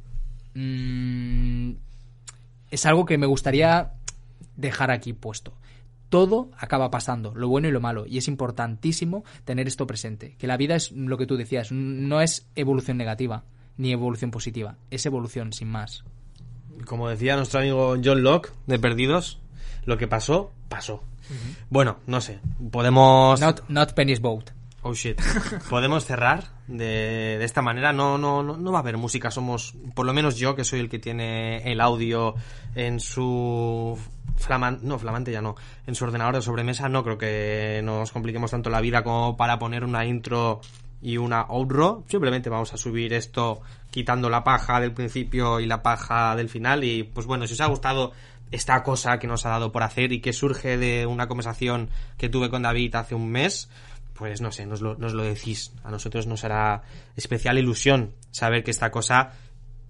[0.56, 1.72] mm,
[2.70, 3.94] es algo que me gustaría
[4.58, 5.54] dejar aquí puesto.
[6.10, 10.48] Todo acaba pasando, lo bueno y lo malo, y es importantísimo tener esto presente, que
[10.48, 13.46] la vida es lo que tú decías, no es evolución negativa
[13.78, 16.04] ni evolución positiva, es evolución sin más.
[16.86, 19.40] Como decía nuestro amigo John Locke de Perdidos,
[19.86, 21.04] lo que pasó, pasó.
[21.70, 22.40] Bueno, no sé,
[22.72, 23.40] podemos...
[23.40, 24.52] Not, not Penny's Boat.
[24.82, 25.22] Oh shit.
[25.70, 27.92] Podemos cerrar de, de esta manera.
[27.92, 29.30] No, no, no, no va a haber música.
[29.30, 32.36] Somos, por lo menos yo, que soy el que tiene el audio
[32.76, 34.00] en su
[34.38, 35.56] flamante, no, flamante ya no,
[35.86, 36.88] en su ordenador de sobremesa.
[36.88, 40.62] No creo que nos compliquemos tanto la vida como para poner una intro
[41.02, 42.06] y una outro.
[42.08, 43.62] Simplemente vamos a subir esto
[43.92, 46.86] quitando la paja del principio y la paja del final.
[46.86, 48.14] Y pues bueno, si os ha gustado
[48.52, 52.30] esta cosa que nos ha dado por hacer y que surge de una conversación que
[52.30, 53.70] tuve con David hace un mes,
[54.14, 55.72] pues no sé, nos lo, nos lo decís.
[55.84, 56.84] A nosotros nos hará
[57.16, 59.32] especial ilusión saber que esta cosa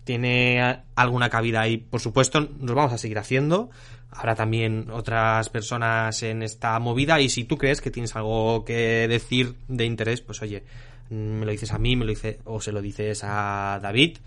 [0.04, 3.70] tiene alguna cabida y por supuesto nos vamos a seguir haciendo.
[4.12, 9.08] Habrá también otras personas en esta movida y si tú crees que tienes algo que
[9.08, 10.64] decir de interés, pues oye,
[11.10, 14.18] me lo dices a mí, me lo dice o se lo dices a David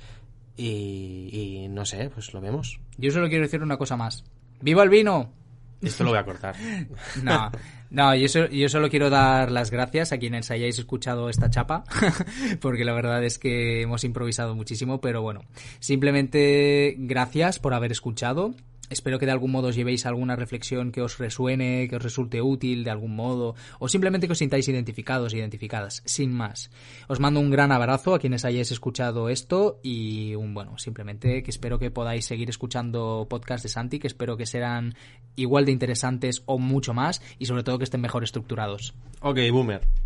[0.57, 2.79] y, y no sé, pues lo vemos.
[2.99, 4.25] Yo solo quiero decir una cosa más.
[4.61, 5.33] ¡Viva el vino!
[5.81, 6.55] Esto lo voy a cortar.
[7.25, 7.51] No,
[7.91, 11.83] no yo, so- yo solo quiero dar las gracias a quienes hayáis escuchado esta chapa,
[12.61, 15.43] porque la verdad es que hemos improvisado muchísimo, pero bueno,
[15.81, 18.55] simplemente gracias por haber escuchado.
[18.93, 22.43] Espero que de algún modo os llevéis alguna reflexión que os resuene, que os resulte
[22.43, 26.71] útil de algún modo, o simplemente que os sintáis identificados, identificadas, sin más.
[27.09, 31.51] Os mando un gran abrazo a quienes hayáis escuchado esto y un bueno, simplemente que
[31.51, 34.95] espero que podáis seguir escuchando podcasts de Santi, que espero que serán
[35.37, 38.95] igual de interesantes o mucho más y sobre todo que estén mejor estructurados.
[39.23, 40.02] ok, boomer.